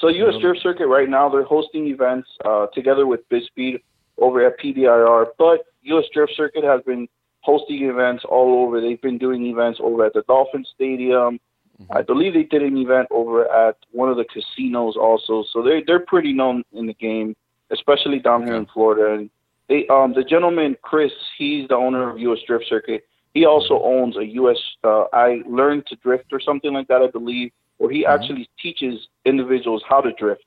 So 0.00 0.08
U.S. 0.08 0.40
Drift 0.40 0.62
Circuit 0.62 0.86
right 0.86 1.08
now 1.08 1.28
they're 1.28 1.44
hosting 1.44 1.88
events 1.88 2.28
uh, 2.44 2.68
together 2.68 3.06
with 3.06 3.28
BizSpeed 3.28 3.82
over 4.16 4.46
at 4.46 4.58
PBIR, 4.58 5.26
but 5.36 5.66
U.S. 5.82 6.04
Drift 6.14 6.32
Circuit 6.36 6.64
has 6.64 6.80
been 6.82 7.06
hosting 7.40 7.84
events 7.84 8.24
all 8.26 8.64
over. 8.64 8.80
They've 8.80 9.00
been 9.00 9.18
doing 9.18 9.44
events 9.46 9.78
over 9.82 10.06
at 10.06 10.14
the 10.14 10.22
Dolphin 10.26 10.64
Stadium. 10.74 11.38
Mm-hmm. 11.80 11.96
I 11.96 12.02
believe 12.02 12.34
they 12.34 12.42
did 12.42 12.62
an 12.62 12.76
event 12.76 13.08
over 13.10 13.50
at 13.50 13.76
one 13.90 14.10
of 14.10 14.16
the 14.16 14.24
casinos 14.24 14.96
also. 14.96 15.44
So 15.52 15.62
they 15.62 15.82
they're 15.86 16.00
pretty 16.00 16.32
known 16.32 16.62
in 16.72 16.86
the 16.86 16.94
game, 16.94 17.34
especially 17.70 18.18
down 18.18 18.44
here 18.44 18.54
in 18.54 18.66
Florida. 18.66 19.14
And 19.14 19.30
they 19.68 19.86
um 19.88 20.12
the 20.14 20.24
gentleman 20.24 20.76
Chris, 20.82 21.12
he's 21.38 21.68
the 21.68 21.76
owner 21.76 22.10
of 22.10 22.18
US 22.18 22.38
Drift 22.46 22.66
Circuit. 22.68 23.04
He 23.32 23.46
also 23.46 23.80
owns 23.82 24.16
a 24.16 24.26
US 24.26 24.58
uh, 24.84 25.04
I 25.12 25.42
learned 25.46 25.86
to 25.86 25.96
drift 25.96 26.32
or 26.32 26.40
something 26.40 26.72
like 26.72 26.88
that, 26.88 27.00
I 27.00 27.06
believe, 27.10 27.52
where 27.78 27.90
he 27.90 28.04
mm-hmm. 28.04 28.12
actually 28.12 28.50
teaches 28.60 29.08
individuals 29.24 29.82
how 29.88 30.00
to 30.00 30.12
drift. 30.12 30.44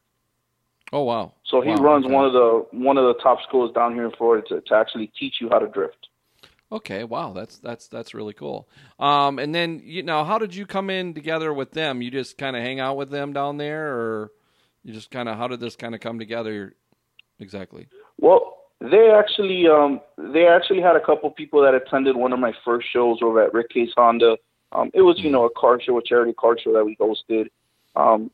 Oh 0.91 1.03
wow! 1.03 1.33
So 1.45 1.61
he 1.61 1.71
wow, 1.71 1.77
runs 1.77 2.05
okay. 2.05 2.13
one 2.13 2.25
of 2.25 2.33
the 2.33 2.65
one 2.71 2.97
of 2.99 3.05
the 3.05 3.19
top 3.23 3.39
schools 3.47 3.73
down 3.73 3.95
here 3.95 4.05
in 4.05 4.11
Florida 4.11 4.47
to, 4.49 4.61
to 4.61 4.75
actually 4.75 5.11
teach 5.19 5.35
you 5.41 5.49
how 5.49 5.57
to 5.57 5.67
drift. 5.67 6.09
Okay, 6.73 7.03
wow, 7.03 7.33
that's 7.33 7.59
that's 7.59 7.87
that's 7.87 8.15
really 8.15 8.33
cool. 8.33 8.67
Um, 8.99 9.37
and 9.37 9.53
then 9.53 9.79
you 9.83 10.01
know, 10.01 10.23
how 10.23 10.39
did 10.39 10.55
you 10.55 10.65
come 10.65 10.89
in 10.89 11.13
together 11.13 11.53
with 11.53 11.69
them? 11.71 12.01
You 12.01 12.09
just 12.09 12.39
kind 12.39 12.55
of 12.55 12.63
hang 12.63 12.79
out 12.79 12.97
with 12.97 13.11
them 13.11 13.31
down 13.31 13.57
there, 13.57 13.93
or 13.93 14.31
you 14.83 14.91
just 14.91 15.11
kind 15.11 15.29
of 15.29 15.37
how 15.37 15.47
did 15.47 15.59
this 15.59 15.75
kind 15.75 15.93
of 15.93 16.01
come 16.01 16.17
together 16.17 16.73
exactly? 17.39 17.87
Well, 18.19 18.57
they 18.81 19.11
actually 19.11 19.67
um, 19.67 20.01
they 20.17 20.47
actually 20.47 20.81
had 20.81 20.95
a 20.95 20.99
couple 20.99 21.29
people 21.29 21.61
that 21.61 21.75
attended 21.75 22.17
one 22.17 22.33
of 22.33 22.39
my 22.39 22.53
first 22.65 22.87
shows 22.91 23.19
over 23.21 23.43
at 23.43 23.53
Rick 23.53 23.69
Case 23.69 23.91
Honda. 23.95 24.37
Um, 24.71 24.89
it 24.95 25.01
was 25.01 25.19
you 25.19 25.29
know 25.29 25.45
a 25.45 25.51
car 25.51 25.79
show, 25.79 25.99
a 25.99 26.03
charity 26.03 26.33
car 26.33 26.57
show 26.57 26.73
that 26.73 26.83
we 26.83 26.95
hosted. 26.95 27.49
Um, 27.95 28.31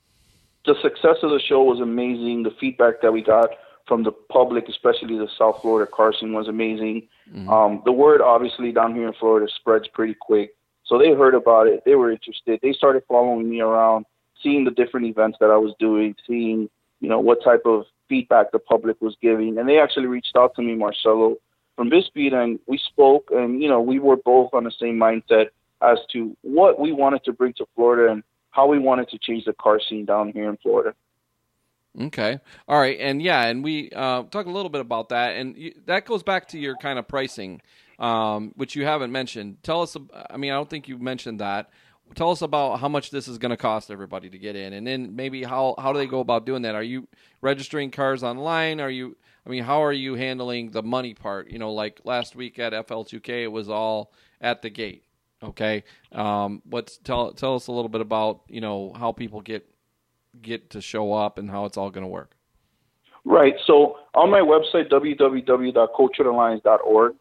the 0.66 0.76
success 0.82 1.18
of 1.24 1.32
the 1.32 1.42
show 1.46 1.64
was 1.64 1.82
amazing. 1.82 2.44
The 2.44 2.56
feedback 2.58 3.02
that 3.02 3.12
we 3.12 3.22
got 3.22 3.50
from 3.90 4.04
the 4.04 4.14
public, 4.14 4.70
especially 4.70 5.18
the 5.18 5.28
South 5.38 5.62
Florida 5.62 5.92
car 5.94 6.14
scene, 6.14 6.32
was 6.32 6.48
amazing. 6.48 7.10
Mm-hmm. 7.30 7.50
Um, 7.50 7.82
the 7.84 7.92
word 7.92 8.22
obviously 8.22 8.72
down 8.72 8.96
here 8.96 9.08
in 9.08 9.14
Florida 9.14 9.52
spreads 9.54 9.90
pretty 9.90 10.14
quick, 10.14 10.56
so 10.86 10.98
they 10.98 11.12
heard 11.12 11.36
about 11.36 11.68
it. 11.68 11.84
They 11.86 11.96
were 11.96 12.12
interested. 12.12 12.62
They 12.64 12.72
started 12.72 13.04
following 13.08 13.50
me 13.50 13.60
around, 13.60 14.06
seeing 14.42 14.64
the 14.64 14.72
different 14.72 15.08
events 15.08 15.38
that 15.42 15.50
I 15.50 15.58
was 15.58 15.74
doing, 15.80 16.16
seeing 16.26 16.70
you 17.02 17.10
know 17.10 17.20
what 17.20 17.44
type 17.44 17.64
of 17.66 17.84
feedback 18.10 18.52
the 18.52 18.60
public 18.60 19.00
was 19.02 19.16
giving. 19.22 19.58
And 19.58 19.70
they 19.70 19.80
actually 19.80 20.08
reached 20.08 20.36
out 20.36 20.56
to 20.56 20.62
me, 20.62 20.76
Marcelo, 20.76 21.36
from 21.76 21.90
BizSpeed, 21.90 22.34
and 22.34 22.60
we 22.68 22.78
spoke. 22.78 23.30
And, 23.32 23.62
you 23.62 23.70
know, 23.70 23.80
we 23.80 24.00
were 24.00 24.18
both 24.18 24.50
on 24.54 24.66
the 24.66 24.72
same 24.72 24.98
mindset 24.98 25.50
as 25.82 26.00
to 26.12 26.36
what 26.42 26.80
we 26.80 26.92
wanted 26.92 27.24
to 27.26 27.32
bring 27.32 27.54
to 27.54 27.66
Florida 27.76 28.12
and 28.12 28.24
how 28.52 28.68
we 28.68 28.80
wanted 28.80 29.08
to 29.10 29.20
change 29.20 29.46
the 29.46 29.54
car 29.54 29.80
scene 29.80 30.04
down 30.06 30.32
here 30.34 30.50
in 30.50 30.58
Florida. 30.58 30.94
Okay. 32.00 32.40
All 32.68 32.80
right. 32.80 32.98
And 33.00 33.22
yeah, 33.22 33.46
and 33.46 33.64
we 33.64 33.90
uh, 33.92 34.24
talk 34.24 34.46
a 34.46 34.52
little 34.52 34.70
bit 34.70 34.82
about 34.82 35.10
that. 35.10 35.36
And 35.36 35.58
you, 35.58 35.74
that 35.86 36.06
goes 36.06 36.24
back 36.24 36.48
to 36.50 36.60
your 36.60 36.76
kind 36.76 37.00
of 37.00 37.08
pricing, 37.08 37.62
um, 37.98 38.52
which 38.56 38.76
you 38.76 38.86
haven't 38.86 39.12
mentioned. 39.12 39.64
Tell 39.64 39.82
us, 39.82 39.98
I 40.30 40.38
mean, 40.38 40.52
I 40.52 40.56
don't 40.56 40.70
think 40.70 40.88
you 40.88 40.98
mentioned 40.98 41.40
that 41.40 41.70
tell 42.16 42.32
us 42.32 42.42
about 42.42 42.80
how 42.80 42.90
much 42.90 43.12
this 43.12 43.28
is 43.28 43.38
going 43.38 43.52
to 43.52 43.58
cost 43.58 43.92
everybody 43.92 44.30
to 44.30 44.38
get 44.38 44.56
in, 44.56 44.74
and 44.74 44.86
then 44.86 45.16
maybe 45.16 45.44
how 45.44 45.76
how 45.78 45.94
do 45.94 46.00
they 46.00 46.08
go 46.08 46.20
about 46.20 46.46
doing 46.46 46.64
that? 46.64 46.76
Are 46.76 46.84
you 46.84 47.08
registering 47.42 47.92
cars 47.92 48.24
online? 48.24 48.80
Are 48.82 48.90
you 48.90 49.16
I 49.46 49.50
mean, 49.50 49.64
how 49.64 49.84
are 49.84 49.94
you 49.94 50.16
handling 50.16 50.72
the 50.72 50.84
money 50.84 51.14
part? 51.14 51.50
You 51.50 51.60
know, 51.60 51.74
like 51.74 52.02
last 52.04 52.36
week 52.36 52.60
at 52.60 52.74
FL2K, 52.74 53.44
it 53.44 53.48
was 53.48 53.70
all 53.70 54.14
at 54.42 54.62
the 54.62 54.70
gate. 54.70 55.04
Okay, 55.42 55.86
um, 56.12 56.62
what's 56.66 56.98
tell 56.98 57.32
tell 57.32 57.56
us 57.56 57.68
a 57.68 57.72
little 57.72 57.90
bit 57.90 58.02
about 58.02 58.42
you 58.50 58.62
know 58.62 58.94
how 58.94 59.12
people 59.12 59.42
get 59.42 59.66
get 60.42 60.70
to 60.72 60.82
show 60.82 61.14
up 61.14 61.38
and 61.38 61.50
how 61.50 61.64
it's 61.66 61.78
all 61.78 61.90
going 61.90 62.04
to 62.04 62.10
work. 62.10 62.36
Right. 63.26 63.56
So 63.66 63.98
on 64.16 64.30
my 64.30 64.40
website 64.40 64.90
www.culturealliance.org, 64.90 67.16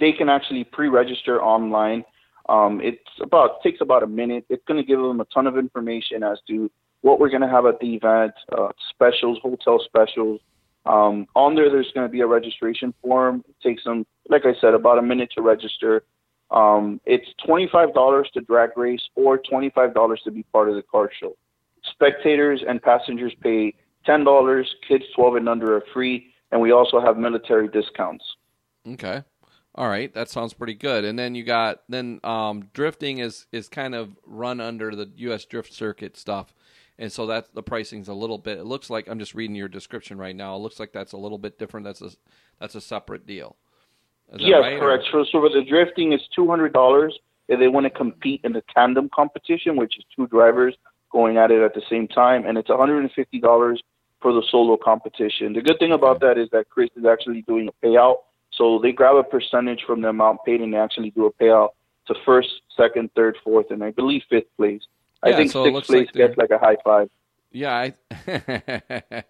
they 0.00 0.12
can 0.12 0.28
actually 0.28 0.64
pre-register 0.64 1.40
online 1.42 2.04
um, 2.48 2.80
it's 2.82 3.00
about 3.20 3.62
takes 3.62 3.80
about 3.80 4.02
a 4.02 4.06
minute. 4.06 4.44
It's 4.48 4.64
going 4.66 4.80
to 4.80 4.86
give 4.86 4.98
them 4.98 5.20
a 5.20 5.24
ton 5.26 5.46
of 5.46 5.56
information 5.56 6.22
as 6.22 6.38
to 6.48 6.70
what 7.00 7.18
we're 7.18 7.30
going 7.30 7.42
to 7.42 7.48
have 7.48 7.66
at 7.66 7.80
the 7.80 7.94
event, 7.94 8.32
uh, 8.56 8.68
specials, 8.90 9.38
hotel 9.42 9.80
specials. 9.84 10.40
Um, 10.86 11.26
on 11.34 11.54
there, 11.54 11.70
there's 11.70 11.90
going 11.94 12.06
to 12.06 12.12
be 12.12 12.20
a 12.20 12.26
registration 12.26 12.92
form. 13.02 13.44
It 13.48 13.56
takes 13.62 13.84
them, 13.84 14.04
like 14.28 14.42
I 14.44 14.52
said, 14.60 14.74
about 14.74 14.98
a 14.98 15.02
minute 15.02 15.30
to 15.36 15.42
register. 15.42 16.04
Um, 16.50 17.00
it's 17.06 17.26
$25 17.46 18.30
to 18.32 18.40
drag 18.42 18.76
race 18.76 19.00
or 19.14 19.38
$25 19.38 20.16
to 20.24 20.30
be 20.30 20.42
part 20.52 20.68
of 20.68 20.74
the 20.74 20.82
car 20.82 21.10
show. 21.18 21.34
Spectators 21.94 22.62
and 22.66 22.82
passengers 22.82 23.32
pay 23.40 23.74
$10. 24.06 24.64
Kids 24.86 25.04
12 25.14 25.36
and 25.36 25.48
under 25.48 25.76
are 25.76 25.84
free, 25.92 26.26
and 26.50 26.60
we 26.60 26.72
also 26.72 27.00
have 27.00 27.16
military 27.16 27.68
discounts. 27.68 28.24
Okay. 28.86 29.22
All 29.76 29.88
right, 29.88 30.12
that 30.14 30.28
sounds 30.28 30.52
pretty 30.52 30.74
good. 30.74 31.04
And 31.04 31.18
then 31.18 31.34
you 31.34 31.42
got 31.42 31.82
then 31.88 32.20
um, 32.22 32.68
drifting 32.72 33.18
is 33.18 33.46
is 33.50 33.68
kind 33.68 33.94
of 33.96 34.16
run 34.24 34.60
under 34.60 34.94
the 34.94 35.10
U.S. 35.16 35.44
Drift 35.46 35.72
Circuit 35.72 36.16
stuff, 36.16 36.54
and 36.96 37.10
so 37.10 37.26
that 37.26 37.52
the 37.56 37.62
pricing's 37.62 38.06
a 38.06 38.14
little 38.14 38.38
bit. 38.38 38.58
It 38.58 38.66
looks 38.66 38.88
like 38.88 39.08
I'm 39.08 39.18
just 39.18 39.34
reading 39.34 39.56
your 39.56 39.66
description 39.66 40.16
right 40.16 40.36
now. 40.36 40.54
It 40.54 40.60
looks 40.60 40.78
like 40.78 40.92
that's 40.92 41.10
a 41.10 41.16
little 41.16 41.38
bit 41.38 41.58
different. 41.58 41.82
That's 41.82 42.02
a 42.02 42.10
that's 42.60 42.76
a 42.76 42.80
separate 42.80 43.26
deal. 43.26 43.56
yes, 44.36 44.60
right, 44.62 44.78
correct. 44.78 45.06
So, 45.10 45.24
so 45.24 45.40
for 45.40 45.48
the 45.48 45.64
drifting, 45.68 46.12
it's 46.12 46.28
two 46.36 46.46
hundred 46.46 46.72
dollars 46.72 47.18
if 47.48 47.58
they 47.58 47.66
want 47.66 47.84
to 47.84 47.90
compete 47.90 48.42
in 48.44 48.52
the 48.52 48.62
tandem 48.72 49.10
competition, 49.12 49.74
which 49.74 49.98
is 49.98 50.04
two 50.14 50.28
drivers 50.28 50.76
going 51.14 51.38
at 51.38 51.50
it 51.50 51.62
at 51.62 51.72
the 51.72 51.82
same 51.88 52.06
time, 52.08 52.44
and 52.44 52.58
it's 52.58 52.68
one 52.68 52.78
hundred 52.78 52.98
and 52.98 53.12
fifty 53.12 53.40
dollars 53.40 53.82
for 54.20 54.34
the 54.34 54.42
solo 54.50 54.76
competition. 54.76 55.54
The 55.54 55.62
good 55.62 55.78
thing 55.78 55.92
about 55.92 56.20
that 56.20 56.36
is 56.36 56.50
that 56.50 56.68
Chris 56.68 56.90
is 56.96 57.06
actually 57.06 57.42
doing 57.42 57.68
a 57.68 57.86
payout 57.86 58.16
so 58.56 58.78
they 58.82 58.92
grab 58.92 59.16
a 59.16 59.24
percentage 59.24 59.82
from 59.86 60.00
the 60.00 60.08
amount 60.08 60.44
paid 60.44 60.60
and 60.60 60.72
they 60.72 60.78
actually 60.78 61.10
do 61.10 61.26
a 61.26 61.32
payout 61.32 61.70
to 62.06 62.14
first, 62.24 62.48
second, 62.76 63.10
third, 63.14 63.36
fourth, 63.42 63.70
and 63.70 63.82
I 63.82 63.90
believe 63.90 64.22
fifth 64.28 64.54
place. 64.56 64.82
Yeah, 65.24 65.32
I 65.32 65.36
think 65.36 65.50
so 65.50 65.64
sixth 65.64 65.86
place 65.86 66.06
like 66.06 66.12
gets 66.14 66.36
like 66.36 66.50
a 66.50 66.58
high 66.58 66.76
five. 66.84 67.10
Yeah, 67.50 67.72
I, 67.72 67.94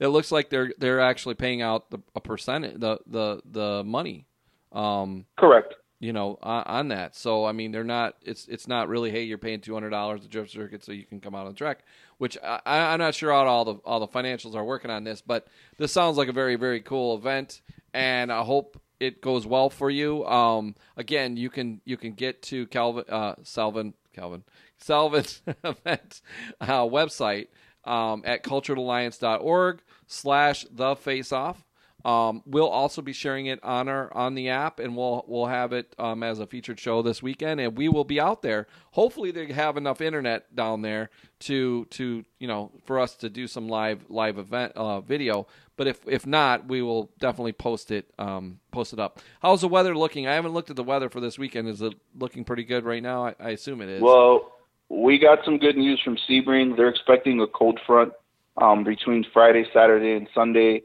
it 0.00 0.08
looks 0.08 0.32
like 0.32 0.50
they're 0.50 0.72
they're 0.78 1.00
actually 1.00 1.34
paying 1.34 1.62
out 1.62 1.90
the, 1.90 1.98
a 2.14 2.20
percentage 2.20 2.80
the 2.80 2.98
the 3.06 3.42
the 3.44 3.84
money. 3.84 4.26
Um, 4.72 5.26
Correct. 5.36 5.74
You 6.00 6.14
know, 6.14 6.38
on, 6.42 6.62
on, 6.64 6.88
that. 6.88 7.14
So 7.14 7.44
I 7.44 7.52
mean, 7.52 7.72
they're 7.72 7.84
not. 7.84 8.16
It's 8.22 8.48
it's 8.48 8.66
not 8.66 8.88
really. 8.88 9.10
Hey, 9.10 9.24
you're 9.24 9.38
paying 9.38 9.60
two 9.60 9.74
hundred 9.74 9.90
dollars 9.90 10.22
to 10.22 10.28
drift 10.28 10.50
circuit 10.50 10.82
so 10.82 10.92
you 10.92 11.04
can 11.04 11.20
come 11.20 11.34
out 11.34 11.46
on 11.46 11.54
track. 11.54 11.84
Which 12.16 12.38
I, 12.42 12.60
I'm 12.66 12.98
not 12.98 13.14
sure 13.14 13.30
how 13.30 13.46
all 13.46 13.64
the 13.66 13.74
all 13.84 14.00
the 14.00 14.08
financials 14.08 14.54
are 14.54 14.64
working 14.64 14.90
on 14.90 15.04
this, 15.04 15.20
but 15.20 15.46
this 15.76 15.92
sounds 15.92 16.16
like 16.16 16.28
a 16.28 16.32
very 16.32 16.56
very 16.56 16.80
cool 16.80 17.16
event 17.16 17.60
and 17.92 18.32
I 18.32 18.42
hope 18.42 18.80
it 18.98 19.20
goes 19.20 19.46
well 19.46 19.70
for 19.70 19.90
you. 19.90 20.24
Um, 20.26 20.74
again, 20.96 21.36
you 21.36 21.50
can 21.50 21.80
you 21.84 21.96
can 21.96 22.12
get 22.12 22.42
to 22.42 22.66
Calvin 22.66 23.04
uh, 23.08 23.34
Salvin 23.42 23.94
Calvin 24.14 24.44
Salvin's 24.78 25.42
event 25.64 26.20
uh, 26.60 26.82
website 26.82 27.48
um, 27.84 28.22
at 28.24 28.44
culturealliance.org 28.44 29.80
slash 30.06 30.66
the 30.70 30.96
face 30.96 31.32
off. 31.32 31.64
Um, 32.04 32.42
we'll 32.46 32.68
also 32.68 33.02
be 33.02 33.12
sharing 33.12 33.46
it 33.46 33.62
on 33.62 33.88
our 33.88 34.12
on 34.14 34.34
the 34.34 34.48
app, 34.48 34.80
and 34.80 34.96
we'll 34.96 35.24
we'll 35.26 35.46
have 35.46 35.72
it 35.72 35.94
um, 35.98 36.22
as 36.22 36.38
a 36.38 36.46
featured 36.46 36.80
show 36.80 37.02
this 37.02 37.22
weekend, 37.22 37.60
and 37.60 37.76
we 37.76 37.88
will 37.88 38.04
be 38.04 38.20
out 38.20 38.42
there. 38.42 38.66
Hopefully, 38.92 39.30
they 39.30 39.52
have 39.52 39.76
enough 39.76 40.00
internet 40.00 40.54
down 40.54 40.82
there 40.82 41.10
to 41.40 41.84
to 41.86 42.24
you 42.38 42.48
know 42.48 42.72
for 42.84 42.98
us 42.98 43.14
to 43.16 43.28
do 43.28 43.46
some 43.46 43.68
live 43.68 44.04
live 44.08 44.38
event 44.38 44.72
uh, 44.76 45.00
video. 45.00 45.46
But 45.76 45.86
if 45.86 46.00
if 46.06 46.26
not, 46.26 46.68
we 46.68 46.82
will 46.82 47.10
definitely 47.18 47.52
post 47.52 47.90
it 47.90 48.12
um, 48.18 48.60
post 48.70 48.92
it 48.92 48.98
up. 48.98 49.20
How's 49.40 49.62
the 49.62 49.68
weather 49.68 49.96
looking? 49.96 50.26
I 50.26 50.34
haven't 50.34 50.52
looked 50.52 50.70
at 50.70 50.76
the 50.76 50.84
weather 50.84 51.08
for 51.08 51.20
this 51.20 51.38
weekend. 51.38 51.68
Is 51.68 51.82
it 51.82 51.94
looking 52.18 52.44
pretty 52.44 52.64
good 52.64 52.84
right 52.84 53.02
now? 53.02 53.26
I, 53.26 53.34
I 53.40 53.50
assume 53.50 53.80
it 53.80 53.88
is. 53.88 54.02
Well, 54.02 54.52
we 54.88 55.18
got 55.18 55.44
some 55.44 55.58
good 55.58 55.76
news 55.76 56.00
from 56.04 56.18
Sebring. 56.28 56.76
They're 56.76 56.88
expecting 56.88 57.40
a 57.40 57.46
cold 57.46 57.78
front 57.86 58.12
um, 58.56 58.84
between 58.84 59.24
Friday, 59.32 59.64
Saturday, 59.72 60.12
and 60.12 60.28
Sunday. 60.34 60.82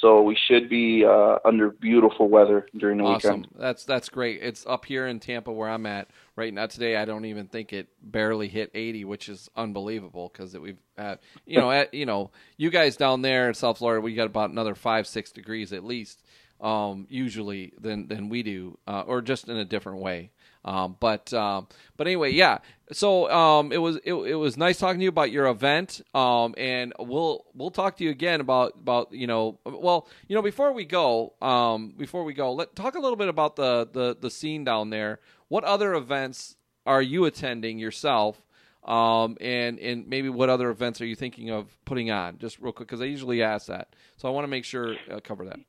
So 0.00 0.22
we 0.22 0.36
should 0.36 0.68
be 0.68 1.04
uh, 1.04 1.38
under 1.44 1.70
beautiful 1.70 2.28
weather 2.28 2.68
during 2.76 2.98
the 2.98 3.04
awesome. 3.04 3.42
weekend. 3.42 3.54
That's 3.58 3.84
that's 3.84 4.08
great. 4.08 4.40
It's 4.42 4.64
up 4.64 4.84
here 4.84 5.08
in 5.08 5.18
Tampa 5.18 5.52
where 5.52 5.68
I'm 5.68 5.86
at 5.86 6.08
right 6.36 6.54
now. 6.54 6.66
Today, 6.66 6.96
I 6.96 7.04
don't 7.04 7.24
even 7.24 7.48
think 7.48 7.72
it 7.72 7.88
barely 8.00 8.46
hit 8.46 8.70
80, 8.74 9.04
which 9.06 9.28
is 9.28 9.50
unbelievable 9.56 10.30
because 10.32 10.56
we've 10.56 10.78
had 10.96 11.18
you 11.46 11.58
know 11.58 11.70
at, 11.72 11.92
you 11.92 12.06
know 12.06 12.30
you 12.56 12.70
guys 12.70 12.96
down 12.96 13.22
there 13.22 13.48
in 13.48 13.54
South 13.54 13.78
Florida, 13.78 14.00
we 14.00 14.14
got 14.14 14.26
about 14.26 14.50
another 14.50 14.76
five 14.76 15.06
six 15.08 15.32
degrees 15.32 15.72
at 15.72 15.82
least 15.82 16.22
um, 16.60 17.06
usually 17.08 17.72
than 17.80 18.08
than 18.08 18.28
we 18.28 18.42
do, 18.42 18.78
uh, 18.86 19.02
or 19.06 19.22
just 19.22 19.48
in 19.48 19.56
a 19.56 19.64
different 19.64 20.00
way. 20.00 20.30
Um, 20.64 20.96
but 21.00 21.32
um, 21.32 21.68
but 21.96 22.06
anyway, 22.06 22.32
yeah. 22.32 22.58
So 22.92 23.30
um, 23.30 23.72
it 23.72 23.78
was 23.78 23.96
it, 24.04 24.12
it 24.12 24.34
was 24.34 24.56
nice 24.56 24.78
talking 24.78 24.98
to 24.98 25.04
you 25.04 25.08
about 25.08 25.30
your 25.30 25.46
event, 25.46 26.02
um, 26.14 26.54
and 26.58 26.92
we'll 26.98 27.46
we'll 27.54 27.70
talk 27.70 27.96
to 27.98 28.04
you 28.04 28.10
again 28.10 28.40
about 28.40 28.74
about 28.74 29.12
you 29.12 29.26
know 29.26 29.58
well 29.64 30.08
you 30.26 30.34
know 30.34 30.42
before 30.42 30.72
we 30.72 30.84
go 30.84 31.34
um, 31.40 31.94
before 31.96 32.24
we 32.24 32.34
go 32.34 32.52
let 32.52 32.74
talk 32.74 32.96
a 32.96 33.00
little 33.00 33.16
bit 33.16 33.28
about 33.28 33.56
the 33.56 33.88
the 33.92 34.16
the 34.20 34.30
scene 34.30 34.64
down 34.64 34.90
there. 34.90 35.20
What 35.48 35.64
other 35.64 35.94
events 35.94 36.56
are 36.84 37.00
you 37.02 37.24
attending 37.24 37.78
yourself? 37.78 38.42
Um, 38.84 39.36
and 39.40 39.78
and 39.78 40.08
maybe 40.08 40.28
what 40.28 40.48
other 40.48 40.70
events 40.70 41.00
are 41.00 41.06
you 41.06 41.14
thinking 41.14 41.50
of 41.50 41.66
putting 41.84 42.10
on? 42.10 42.38
Just 42.38 42.58
real 42.58 42.72
quick, 42.72 42.88
because 42.88 43.02
I 43.02 43.04
usually 43.04 43.42
ask 43.42 43.66
that, 43.66 43.94
so 44.16 44.28
I 44.28 44.30
want 44.30 44.44
to 44.44 44.48
make 44.48 44.64
sure 44.64 44.96
uh, 45.10 45.20
cover 45.20 45.44
that. 45.44 45.60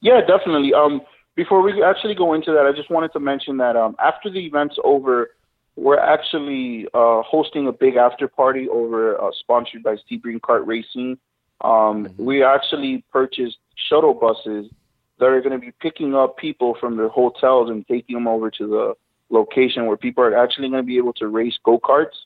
Yeah, 0.00 0.20
definitely. 0.26 0.72
Um, 0.74 1.02
before 1.36 1.62
we 1.62 1.82
actually 1.82 2.14
go 2.14 2.34
into 2.34 2.52
that, 2.52 2.66
I 2.66 2.72
just 2.72 2.90
wanted 2.90 3.12
to 3.12 3.20
mention 3.20 3.58
that 3.58 3.76
um, 3.76 3.96
after 3.98 4.30
the 4.30 4.44
event's 4.44 4.76
over, 4.84 5.30
we're 5.76 5.98
actually 5.98 6.86
uh, 6.92 7.22
hosting 7.22 7.66
a 7.66 7.72
big 7.72 7.96
after 7.96 8.28
party 8.28 8.68
over 8.68 9.20
uh, 9.20 9.30
sponsored 9.38 9.82
by 9.82 9.96
Sebring 10.10 10.40
Kart 10.40 10.66
Racing. 10.66 11.18
Um, 11.60 12.06
mm-hmm. 12.06 12.24
We 12.24 12.44
actually 12.44 13.04
purchased 13.12 13.58
shuttle 13.88 14.14
buses 14.14 14.70
that 15.18 15.26
are 15.26 15.40
going 15.40 15.52
to 15.52 15.58
be 15.58 15.72
picking 15.80 16.14
up 16.14 16.36
people 16.36 16.76
from 16.80 16.96
their 16.96 17.08
hotels 17.08 17.70
and 17.70 17.86
taking 17.86 18.14
them 18.14 18.26
over 18.26 18.50
to 18.50 18.66
the 18.66 18.94
location 19.28 19.86
where 19.86 19.96
people 19.96 20.24
are 20.24 20.36
actually 20.36 20.68
going 20.68 20.82
to 20.82 20.86
be 20.86 20.96
able 20.96 21.12
to 21.14 21.28
race 21.28 21.58
go 21.62 21.78
karts. 21.78 22.16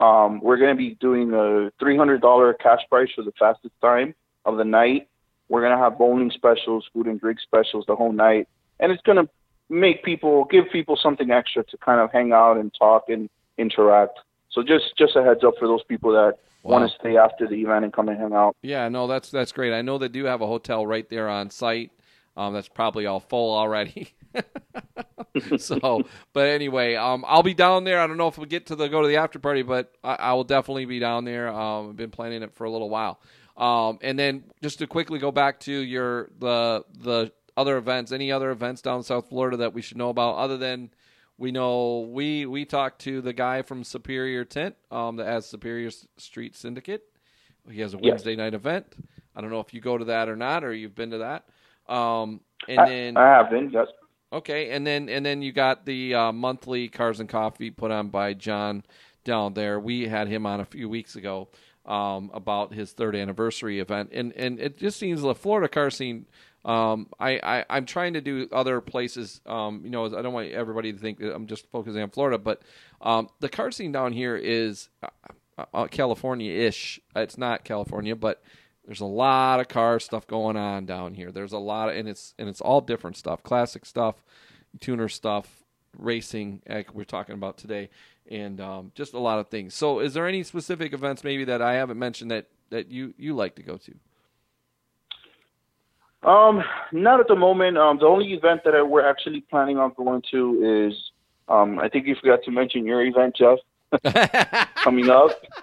Um, 0.00 0.40
we're 0.40 0.56
going 0.56 0.74
to 0.74 0.76
be 0.76 0.94
doing 0.94 1.32
a 1.32 1.70
$300 1.82 2.58
cash 2.58 2.80
prize 2.88 3.08
for 3.14 3.22
the 3.22 3.32
fastest 3.38 3.74
time 3.82 4.14
of 4.44 4.56
the 4.56 4.64
night. 4.64 5.08
We're 5.48 5.62
gonna 5.62 5.78
have 5.78 5.98
bowling 5.98 6.30
specials, 6.30 6.86
food 6.92 7.06
and 7.06 7.20
drink 7.20 7.40
specials 7.40 7.84
the 7.86 7.96
whole 7.96 8.12
night, 8.12 8.48
and 8.80 8.92
it's 8.92 9.02
gonna 9.02 9.28
make 9.68 10.04
people 10.04 10.44
give 10.50 10.64
people 10.70 10.98
something 11.00 11.30
extra 11.30 11.64
to 11.64 11.76
kind 11.78 12.00
of 12.00 12.10
hang 12.12 12.32
out 12.32 12.56
and 12.56 12.72
talk 12.78 13.04
and 13.08 13.28
interact. 13.56 14.18
So 14.50 14.62
just 14.62 14.96
just 14.96 15.16
a 15.16 15.22
heads 15.22 15.44
up 15.44 15.54
for 15.58 15.68
those 15.68 15.82
people 15.84 16.12
that 16.12 16.38
wow. 16.62 16.78
want 16.78 16.90
to 16.90 16.98
stay 16.98 17.16
after 17.16 17.46
the 17.46 17.56
event 17.56 17.84
and 17.84 17.92
come 17.92 18.08
and 18.08 18.18
hang 18.18 18.32
out. 18.32 18.56
Yeah, 18.62 18.88
no, 18.88 19.06
that's 19.06 19.30
that's 19.30 19.52
great. 19.52 19.72
I 19.72 19.82
know 19.82 19.98
they 19.98 20.08
do 20.08 20.24
have 20.24 20.40
a 20.40 20.46
hotel 20.46 20.86
right 20.86 21.08
there 21.08 21.28
on 21.28 21.50
site. 21.50 21.90
Um, 22.36 22.54
that's 22.54 22.68
probably 22.68 23.06
all 23.06 23.20
full 23.20 23.54
already. 23.56 24.14
so, 25.58 26.02
but 26.32 26.46
anyway, 26.46 26.94
um, 26.94 27.24
I'll 27.26 27.42
be 27.42 27.54
down 27.54 27.82
there. 27.82 28.00
I 28.00 28.06
don't 28.06 28.16
know 28.16 28.28
if 28.28 28.38
we 28.38 28.46
get 28.46 28.66
to 28.66 28.76
the 28.76 28.88
go 28.88 29.02
to 29.02 29.08
the 29.08 29.16
after 29.16 29.40
party, 29.40 29.62
but 29.62 29.92
I, 30.04 30.14
I 30.14 30.32
will 30.34 30.44
definitely 30.44 30.84
be 30.84 31.00
down 31.00 31.24
there. 31.24 31.48
Um, 31.48 31.90
I've 31.90 31.96
been 31.96 32.10
planning 32.10 32.42
it 32.42 32.54
for 32.54 32.64
a 32.64 32.70
little 32.70 32.88
while. 32.88 33.20
Um, 33.58 33.98
and 34.02 34.16
then 34.16 34.44
just 34.62 34.78
to 34.78 34.86
quickly 34.86 35.18
go 35.18 35.32
back 35.32 35.60
to 35.60 35.72
your 35.72 36.30
the 36.38 36.84
the 36.96 37.32
other 37.56 37.76
events, 37.76 38.12
any 38.12 38.30
other 38.30 38.50
events 38.50 38.80
down 38.80 38.98
in 38.98 39.02
South 39.02 39.28
Florida 39.28 39.58
that 39.58 39.74
we 39.74 39.82
should 39.82 39.96
know 39.96 40.10
about, 40.10 40.36
other 40.36 40.56
than 40.56 40.90
we 41.36 41.50
know 41.50 42.08
we 42.08 42.46
we 42.46 42.64
talked 42.64 43.00
to 43.02 43.20
the 43.20 43.32
guy 43.32 43.62
from 43.62 43.82
Superior 43.82 44.44
Tent 44.44 44.76
um, 44.92 45.16
that 45.16 45.26
has 45.26 45.44
Superior 45.44 45.90
Street 46.16 46.54
Syndicate. 46.54 47.02
He 47.68 47.80
has 47.80 47.94
a 47.94 47.98
Wednesday 47.98 48.30
yes. 48.30 48.38
night 48.38 48.54
event. 48.54 48.86
I 49.34 49.40
don't 49.40 49.50
know 49.50 49.60
if 49.60 49.74
you 49.74 49.80
go 49.80 49.98
to 49.98 50.06
that 50.06 50.28
or 50.28 50.36
not, 50.36 50.62
or 50.62 50.72
you've 50.72 50.94
been 50.94 51.10
to 51.10 51.18
that. 51.18 51.92
Um, 51.92 52.40
and 52.68 52.80
I, 52.80 52.88
then 52.88 53.16
I 53.16 53.26
have 53.26 53.50
been. 53.50 53.70
Yes. 53.70 53.88
Okay, 54.32 54.70
and 54.70 54.86
then 54.86 55.08
and 55.08 55.26
then 55.26 55.42
you 55.42 55.50
got 55.50 55.84
the 55.84 56.14
uh, 56.14 56.32
monthly 56.32 56.88
Cars 56.88 57.18
and 57.18 57.28
Coffee 57.28 57.70
put 57.70 57.90
on 57.90 58.08
by 58.08 58.34
John 58.34 58.84
down 59.24 59.54
there. 59.54 59.80
We 59.80 60.06
had 60.06 60.28
him 60.28 60.46
on 60.46 60.60
a 60.60 60.64
few 60.64 60.88
weeks 60.88 61.16
ago 61.16 61.48
um, 61.88 62.30
about 62.34 62.72
his 62.72 62.92
third 62.92 63.16
anniversary 63.16 63.80
event, 63.80 64.10
and 64.12 64.32
and 64.34 64.60
it 64.60 64.76
just 64.78 64.98
seems 64.98 65.22
the 65.22 65.34
Florida 65.34 65.68
car 65.68 65.90
scene. 65.90 66.26
Um, 66.64 67.08
I, 67.18 67.40
I 67.42 67.64
I'm 67.70 67.86
trying 67.86 68.12
to 68.12 68.20
do 68.20 68.48
other 68.52 68.80
places. 68.80 69.40
Um, 69.46 69.80
you 69.84 69.90
know, 69.90 70.04
I 70.06 70.22
don't 70.22 70.34
want 70.34 70.50
everybody 70.50 70.92
to 70.92 70.98
think 70.98 71.18
that 71.18 71.34
I'm 71.34 71.46
just 71.46 71.66
focusing 71.70 72.02
on 72.02 72.10
Florida, 72.10 72.38
but 72.38 72.62
um, 73.00 73.28
the 73.40 73.48
car 73.48 73.70
scene 73.70 73.90
down 73.90 74.12
here 74.12 74.36
is 74.36 74.90
uh, 75.02 75.64
uh, 75.72 75.86
California-ish. 75.86 77.00
It's 77.16 77.38
not 77.38 77.64
California, 77.64 78.14
but 78.14 78.42
there's 78.84 79.00
a 79.00 79.06
lot 79.06 79.60
of 79.60 79.68
car 79.68 79.98
stuff 79.98 80.26
going 80.26 80.56
on 80.56 80.84
down 80.84 81.14
here. 81.14 81.32
There's 81.32 81.52
a 81.52 81.58
lot 81.58 81.88
of, 81.88 81.96
and 81.96 82.08
it's 82.08 82.34
and 82.38 82.48
it's 82.48 82.60
all 82.60 82.80
different 82.80 83.16
stuff, 83.16 83.42
classic 83.42 83.86
stuff, 83.86 84.22
tuner 84.80 85.08
stuff, 85.08 85.64
racing, 85.96 86.62
like 86.68 86.94
we're 86.94 87.04
talking 87.04 87.34
about 87.34 87.56
today, 87.56 87.88
and 88.30 88.60
um, 88.60 88.92
just 88.94 89.14
a 89.14 89.18
lot 89.18 89.38
of 89.38 89.48
things. 89.48 89.74
So, 89.74 90.00
is 90.00 90.14
there 90.14 90.26
any 90.26 90.42
specific 90.42 90.92
events 90.92 91.24
maybe 91.24 91.44
that 91.44 91.62
I 91.62 91.74
haven't 91.74 91.98
mentioned 91.98 92.30
that 92.30 92.46
that 92.70 92.90
you 92.90 93.14
you 93.16 93.34
like 93.34 93.56
to 93.56 93.62
go 93.62 93.76
to? 93.76 93.94
Um, 96.28 96.62
not 96.92 97.20
at 97.20 97.28
the 97.28 97.36
moment. 97.36 97.78
Um, 97.78 97.98
the 97.98 98.06
only 98.06 98.32
event 98.32 98.62
that 98.64 98.74
I, 98.74 98.82
we're 98.82 99.08
actually 99.08 99.40
planning 99.42 99.78
on 99.78 99.92
going 99.96 100.22
to 100.32 100.88
is, 100.88 101.12
um, 101.48 101.78
I 101.78 101.88
think 101.88 102.06
you 102.06 102.16
forgot 102.16 102.42
to 102.44 102.50
mention 102.50 102.84
your 102.84 103.04
event, 103.04 103.36
Jeff. 103.36 103.58
coming 104.82 105.08
up. 105.08 105.30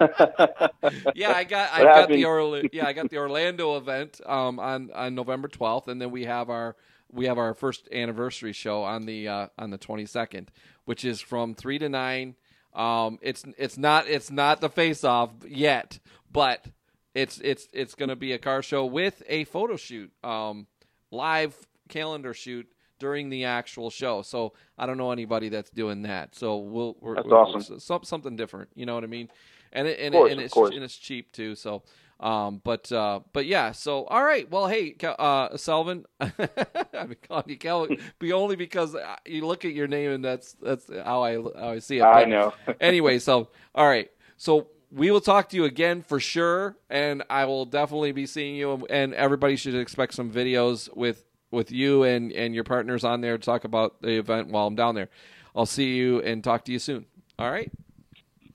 yeah, 1.14 1.32
I 1.32 1.44
got 1.44 1.72
I 1.72 1.82
got 1.84 2.08
the 2.08 2.24
Orla- 2.24 2.62
yeah 2.72 2.86
I 2.86 2.92
got 2.92 3.08
the 3.08 3.18
Orlando 3.18 3.76
event 3.76 4.20
um, 4.26 4.58
on 4.58 4.90
on 4.92 5.14
November 5.14 5.46
twelfth, 5.46 5.86
and 5.86 6.02
then 6.02 6.10
we 6.10 6.24
have 6.24 6.50
our 6.50 6.74
we 7.12 7.26
have 7.26 7.38
our 7.38 7.54
first 7.54 7.88
anniversary 7.92 8.52
show 8.52 8.82
on 8.82 9.06
the 9.06 9.28
uh, 9.28 9.46
on 9.56 9.70
the 9.70 9.78
twenty 9.78 10.06
second, 10.06 10.50
which 10.86 11.04
is 11.04 11.20
from 11.20 11.54
three 11.54 11.78
to 11.78 11.88
nine 11.88 12.34
um, 12.76 13.18
it's 13.22 13.42
it's 13.56 13.78
not 13.78 14.06
it's 14.06 14.30
not 14.30 14.60
the 14.60 14.68
face 14.68 15.02
off 15.02 15.30
yet, 15.48 15.98
but 16.30 16.66
it's 17.14 17.40
it's 17.42 17.66
it's 17.72 17.94
going 17.94 18.10
to 18.10 18.16
be 18.16 18.32
a 18.32 18.38
car 18.38 18.62
show 18.62 18.84
with 18.84 19.22
a 19.28 19.44
photo 19.44 19.76
shoot, 19.76 20.12
um, 20.22 20.66
live 21.10 21.56
calendar 21.88 22.34
shoot 22.34 22.68
during 22.98 23.30
the 23.30 23.44
actual 23.44 23.88
show. 23.88 24.20
So 24.20 24.52
I 24.76 24.84
don't 24.84 24.98
know 24.98 25.10
anybody 25.10 25.48
that's 25.48 25.70
doing 25.70 26.02
that. 26.02 26.34
So 26.34 26.58
we'll 26.58 26.96
we're, 27.00 27.14
that's 27.14 27.26
we're, 27.26 27.36
awesome. 27.36 27.80
Some, 27.80 28.04
something 28.04 28.36
different. 28.36 28.68
You 28.74 28.84
know 28.84 28.94
what 28.94 29.04
I 29.04 29.08
mean? 29.08 29.30
And 29.72 29.88
it, 29.88 29.98
and, 29.98 30.14
course, 30.14 30.28
it, 30.28 30.32
and 30.32 30.40
it's 30.42 30.54
course. 30.54 30.74
and 30.74 30.84
it's 30.84 30.96
cheap 30.96 31.32
too. 31.32 31.54
So 31.54 31.82
um, 32.18 32.62
but 32.64 32.90
uh, 32.90 33.20
but 33.32 33.46
yeah. 33.46 33.72
So 33.72 34.04
all 34.04 34.24
right. 34.24 34.50
Well, 34.50 34.68
hey, 34.68 34.96
uh, 35.02 35.56
Celvin, 35.56 36.06
I've 36.20 36.36
been 36.36 37.16
calling 37.28 37.44
you 37.48 37.98
be 38.18 38.32
only 38.32 38.56
because 38.56 38.94
uh, 38.94 39.16
you 39.26 39.46
look 39.46 39.64
at 39.64 39.72
your 39.72 39.86
name 39.86 40.12
and 40.12 40.24
that's 40.24 40.54
that's 40.54 40.88
how 41.04 41.22
I 41.22 41.34
how 41.34 41.70
I 41.70 41.78
see 41.78 41.98
it. 41.98 42.02
I 42.02 42.22
but 42.22 42.28
know. 42.28 42.54
anyway, 42.80 43.18
so 43.18 43.48
all 43.74 43.86
right. 43.86 44.10
So 44.38 44.68
we 44.90 45.10
will 45.10 45.20
talk 45.20 45.50
to 45.50 45.56
you 45.56 45.64
again 45.64 46.00
for 46.00 46.18
sure, 46.18 46.76
and 46.88 47.22
I 47.28 47.44
will 47.44 47.66
definitely 47.66 48.12
be 48.12 48.26
seeing 48.26 48.56
you. 48.56 48.86
And 48.88 49.12
everybody 49.14 49.56
should 49.56 49.74
expect 49.74 50.14
some 50.14 50.32
videos 50.32 50.94
with 50.96 51.22
with 51.50 51.70
you 51.70 52.04
and 52.04 52.32
and 52.32 52.54
your 52.54 52.64
partners 52.64 53.04
on 53.04 53.20
there 53.20 53.36
to 53.36 53.44
talk 53.44 53.64
about 53.64 54.00
the 54.00 54.18
event 54.18 54.48
while 54.48 54.66
I'm 54.66 54.74
down 54.74 54.94
there. 54.94 55.10
I'll 55.54 55.66
see 55.66 55.96
you 55.96 56.22
and 56.22 56.42
talk 56.42 56.64
to 56.64 56.72
you 56.72 56.78
soon. 56.78 57.04
All 57.38 57.50
right. 57.50 57.70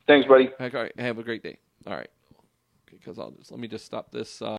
Thanks, 0.08 0.28
buddy. 0.28 0.50
Have 0.98 1.20
a 1.20 1.24
great 1.24 1.44
day. 1.44 1.58
All 1.86 1.94
right 1.94 2.10
because 3.02 3.20
I'll 3.20 3.32
just 3.32 3.52
let 3.52 3.60
me 3.60 3.68
just 3.68 3.86
stop 3.86 4.12
this. 4.12 4.42
Uh, 4.42 4.58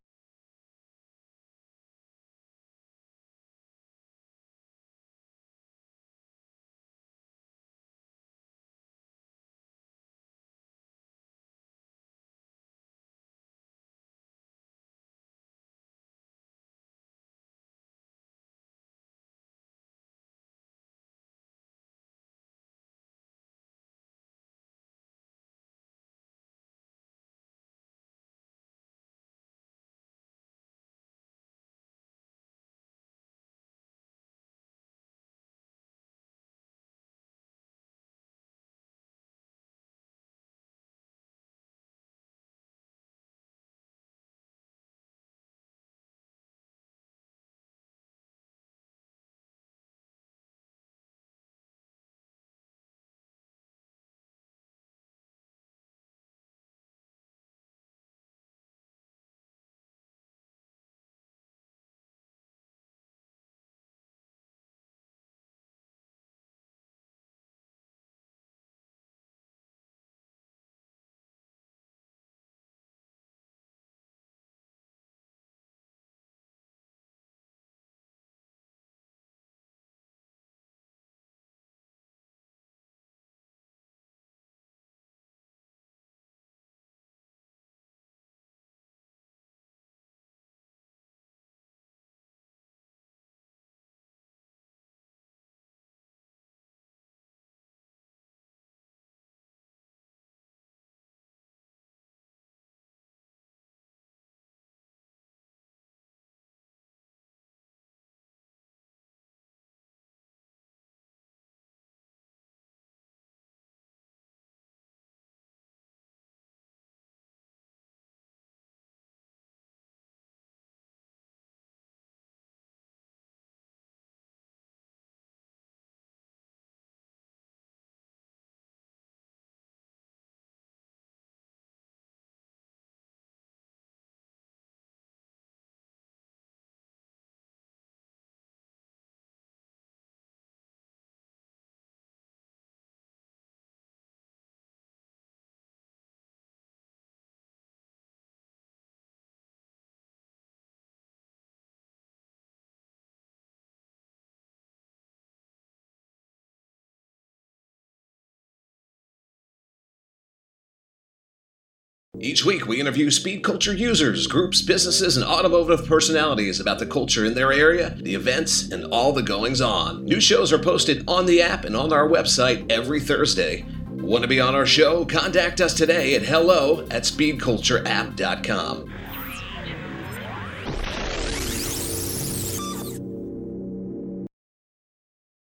Each 162.19 162.45
week, 162.45 162.67
we 162.67 162.79
interview 162.79 163.09
speed 163.09 163.43
culture 163.43 163.73
users, 163.73 164.27
groups, 164.27 164.61
businesses, 164.61 165.17
and 165.17 165.25
automotive 165.25 165.87
personalities 165.87 166.59
about 166.59 166.77
the 166.77 166.85
culture 166.85 167.25
in 167.25 167.33
their 167.33 167.51
area, 167.51 167.97
the 167.99 168.13
events, 168.13 168.69
and 168.69 168.85
all 168.93 169.13
the 169.13 169.23
goings 169.23 169.61
on. 169.61 170.05
New 170.05 170.21
shows 170.21 170.53
are 170.53 170.59
posted 170.59 171.03
on 171.07 171.25
the 171.25 171.41
app 171.41 171.65
and 171.65 171.75
on 171.75 171.91
our 171.91 172.07
website 172.07 172.71
every 172.71 172.99
Thursday. 172.99 173.65
Want 173.89 174.21
to 174.21 174.27
be 174.27 174.39
on 174.39 174.53
our 174.53 174.67
show? 174.67 175.05
Contact 175.05 175.59
us 175.59 175.73
today 175.73 176.13
at 176.13 176.21
hello 176.21 176.81
at 176.91 177.01
speedcultureapp.com. 177.01 178.92